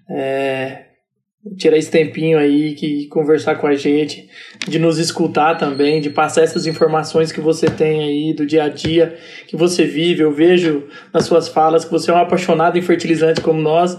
É, 0.08 0.84
tirar 1.56 1.76
esse 1.76 1.90
tempinho 1.90 2.38
aí, 2.38 2.74
que 2.74 3.08
conversar 3.08 3.56
com 3.56 3.66
a 3.66 3.74
gente, 3.74 4.28
de 4.66 4.78
nos 4.78 4.98
escutar 4.98 5.56
também, 5.56 6.00
de 6.00 6.10
passar 6.10 6.42
essas 6.42 6.64
informações 6.64 7.32
que 7.32 7.40
você 7.40 7.66
tem 7.66 8.04
aí 8.04 8.34
do 8.34 8.46
dia 8.46 8.64
a 8.64 8.68
dia, 8.68 9.16
que 9.48 9.56
você 9.56 9.84
vive. 9.84 10.22
Eu 10.22 10.32
vejo 10.32 10.84
nas 11.12 11.24
suas 11.24 11.48
falas 11.48 11.84
que 11.84 11.90
você 11.90 12.12
é 12.12 12.14
um 12.14 12.18
apaixonado 12.18 12.78
em 12.78 12.82
fertilizante 12.82 13.40
como 13.40 13.60
nós. 13.60 13.98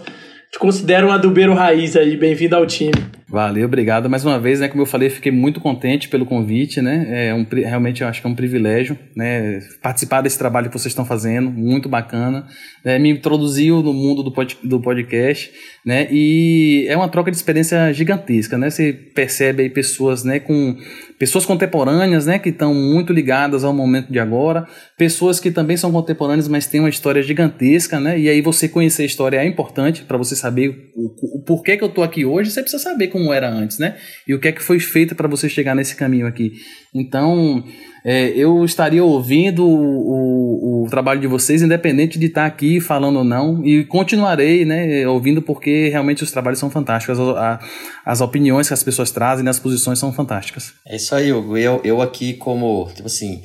Te 0.51 0.59
considero 0.59 1.07
um 1.07 1.11
adubeiro 1.11 1.53
raiz 1.53 1.95
aí. 1.95 2.15
Bem-vindo 2.15 2.55
ao 2.55 2.65
time. 2.65 3.17
Valeu, 3.29 3.65
obrigado 3.65 4.09
mais 4.09 4.23
uma 4.23 4.39
vez, 4.39 4.61
né? 4.61 4.69
Como 4.69 4.81
eu 4.81 4.85
falei, 4.85 5.09
fiquei 5.09 5.33
muito 5.33 5.59
contente 5.59 6.07
pelo 6.07 6.25
convite, 6.25 6.81
né? 6.81 7.27
É 7.27 7.33
um, 7.33 7.45
realmente 7.51 8.01
eu 8.01 8.07
acho 8.07 8.21
que 8.21 8.27
é 8.27 8.29
um 8.29 8.33
privilégio, 8.33 8.97
né? 9.13 9.59
Participar 9.81 10.21
desse 10.21 10.39
trabalho 10.39 10.69
que 10.69 10.79
vocês 10.79 10.93
estão 10.93 11.03
fazendo, 11.03 11.51
muito 11.51 11.89
bacana. 11.89 12.47
É, 12.85 12.97
me 12.97 13.09
introduziu 13.09 13.83
no 13.83 13.91
mundo 13.91 14.23
do, 14.23 14.31
pod, 14.31 14.57
do 14.63 14.79
podcast, 14.79 15.51
né? 15.85 16.07
E 16.09 16.85
é 16.87 16.95
uma 16.95 17.09
troca 17.09 17.29
de 17.29 17.35
experiência 17.35 17.91
gigantesca, 17.91 18.57
né? 18.57 18.69
Você 18.69 18.93
percebe 18.93 19.63
aí 19.63 19.69
pessoas, 19.69 20.23
né? 20.23 20.39
Com 20.39 20.77
pessoas 21.19 21.45
contemporâneas, 21.45 22.27
né? 22.27 22.39
Que 22.39 22.47
estão 22.47 22.73
muito 22.73 23.11
ligadas 23.11 23.65
ao 23.65 23.73
momento 23.73 24.09
de 24.09 24.19
agora, 24.19 24.65
pessoas 24.97 25.37
que 25.37 25.51
também 25.51 25.75
são 25.75 25.91
contemporâneas, 25.91 26.47
mas 26.47 26.65
têm 26.65 26.79
uma 26.79 26.87
história 26.87 27.21
gigantesca, 27.21 27.99
né? 27.99 28.17
E 28.17 28.29
aí 28.29 28.39
você 28.39 28.69
conhecer 28.69 29.01
a 29.01 29.05
história 29.05 29.37
é 29.43 29.45
importante 29.45 30.03
para 30.03 30.17
você 30.17 30.33
saber 30.37 30.91
o, 30.95 31.39
o 31.39 31.43
porquê 31.43 31.75
que 31.75 31.83
eu 31.83 31.89
tô 31.89 32.03
aqui 32.03 32.25
hoje. 32.25 32.51
Você 32.51 32.61
precisa 32.61 32.81
saber 32.81 33.07
como 33.07 33.33
era 33.33 33.49
antes, 33.49 33.79
né? 33.79 33.97
E 34.27 34.33
o 34.33 34.39
que 34.39 34.47
é 34.47 34.51
que 34.51 34.63
foi 34.63 34.79
feito 34.79 35.15
para 35.15 35.27
você 35.27 35.49
chegar 35.49 35.75
nesse 35.75 35.95
caminho 35.95 36.27
aqui. 36.27 36.53
Então, 36.93 37.63
é, 38.05 38.29
eu 38.29 38.63
estaria 38.63 39.03
ouvindo 39.03 39.65
o, 39.65 40.83
o, 40.83 40.83
o, 40.85 40.89
trabalho 40.89 41.19
de 41.19 41.27
vocês, 41.27 41.61
independente 41.61 42.17
de 42.17 42.27
estar 42.27 42.45
aqui 42.45 42.79
falando 42.79 43.17
ou 43.17 43.23
não, 43.23 43.65
e 43.65 43.83
continuarei, 43.83 44.63
né, 44.63 45.05
ouvindo 45.07 45.41
porque 45.41 45.89
realmente 45.89 46.23
os 46.23 46.31
trabalhos 46.31 46.59
são 46.59 46.69
fantásticos, 46.69 47.19
as, 47.19 47.59
as 48.05 48.21
opiniões 48.21 48.67
que 48.67 48.73
as 48.73 48.81
pessoas 48.81 49.11
trazem, 49.11 49.47
as 49.47 49.59
posições 49.59 49.99
são 49.99 50.13
fantásticas. 50.13 50.73
É 50.87 50.95
isso 50.95 51.13
aí, 51.13 51.33
Hugo. 51.33 51.57
Eu, 51.57 51.81
eu 51.83 52.01
aqui 52.01 52.33
como, 52.33 52.89
tipo 52.95 53.07
assim, 53.07 53.41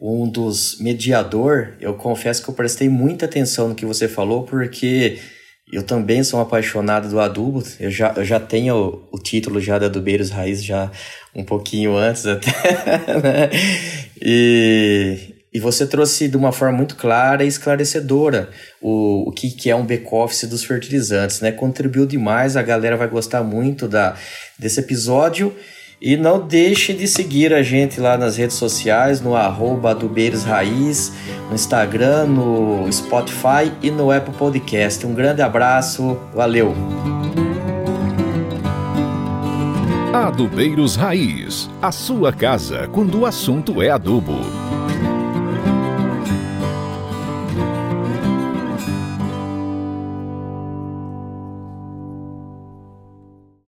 um 0.00 0.28
dos 0.28 0.78
mediador, 0.80 1.74
eu 1.80 1.94
confesso 1.94 2.42
que 2.42 2.48
eu 2.48 2.54
prestei 2.54 2.88
muita 2.88 3.24
atenção 3.26 3.70
no 3.70 3.74
que 3.74 3.86
você 3.86 4.06
falou, 4.06 4.44
porque 4.44 5.18
eu 5.74 5.82
também 5.82 6.22
sou 6.22 6.38
um 6.38 6.42
apaixonado 6.42 7.08
do 7.08 7.18
adubo. 7.18 7.62
Eu 7.80 7.90
já, 7.90 8.12
eu 8.16 8.24
já 8.24 8.38
tenho 8.38 8.76
o, 8.76 9.16
o 9.16 9.18
título 9.18 9.60
já 9.60 9.78
da 9.78 9.86
Adubeiros 9.86 10.30
Raiz 10.30 10.64
já 10.64 10.90
um 11.34 11.44
pouquinho 11.44 11.96
antes 11.96 12.26
até, 12.26 12.50
né? 13.22 13.50
E, 14.22 15.34
e 15.52 15.58
você 15.58 15.86
trouxe 15.86 16.28
de 16.28 16.36
uma 16.36 16.52
forma 16.52 16.76
muito 16.76 16.96
clara 16.96 17.44
e 17.44 17.48
esclarecedora 17.48 18.50
o, 18.80 19.28
o 19.28 19.32
que, 19.32 19.50
que 19.50 19.70
é 19.70 19.76
um 19.76 19.84
back-office 19.84 20.48
dos 20.48 20.64
fertilizantes, 20.64 21.40
né? 21.40 21.50
Contribuiu 21.50 22.06
demais, 22.06 22.56
a 22.56 22.62
galera 22.62 22.96
vai 22.96 23.08
gostar 23.08 23.42
muito 23.42 23.88
da, 23.88 24.16
desse 24.58 24.80
episódio. 24.80 25.54
E 26.04 26.18
não 26.18 26.38
deixe 26.38 26.92
de 26.92 27.08
seguir 27.08 27.54
a 27.54 27.62
gente 27.62 27.98
lá 27.98 28.18
nas 28.18 28.36
redes 28.36 28.56
sociais, 28.56 29.22
no 29.22 29.34
arroba 29.34 29.92
Adubeiros 29.92 30.44
Raiz, 30.44 31.10
no 31.48 31.54
Instagram, 31.54 32.26
no 32.26 32.92
Spotify 32.92 33.72
e 33.82 33.90
no 33.90 34.10
Apple 34.10 34.34
Podcast. 34.34 35.06
Um 35.06 35.14
grande 35.14 35.40
abraço, 35.40 36.18
valeu! 36.34 36.74
Adubeiros 40.12 40.94
Raiz, 40.94 41.70
a 41.80 41.90
sua 41.90 42.34
casa 42.34 42.86
quando 42.92 43.20
o 43.20 43.24
assunto 43.24 43.80
é 43.80 43.88
adubo. 43.88 44.63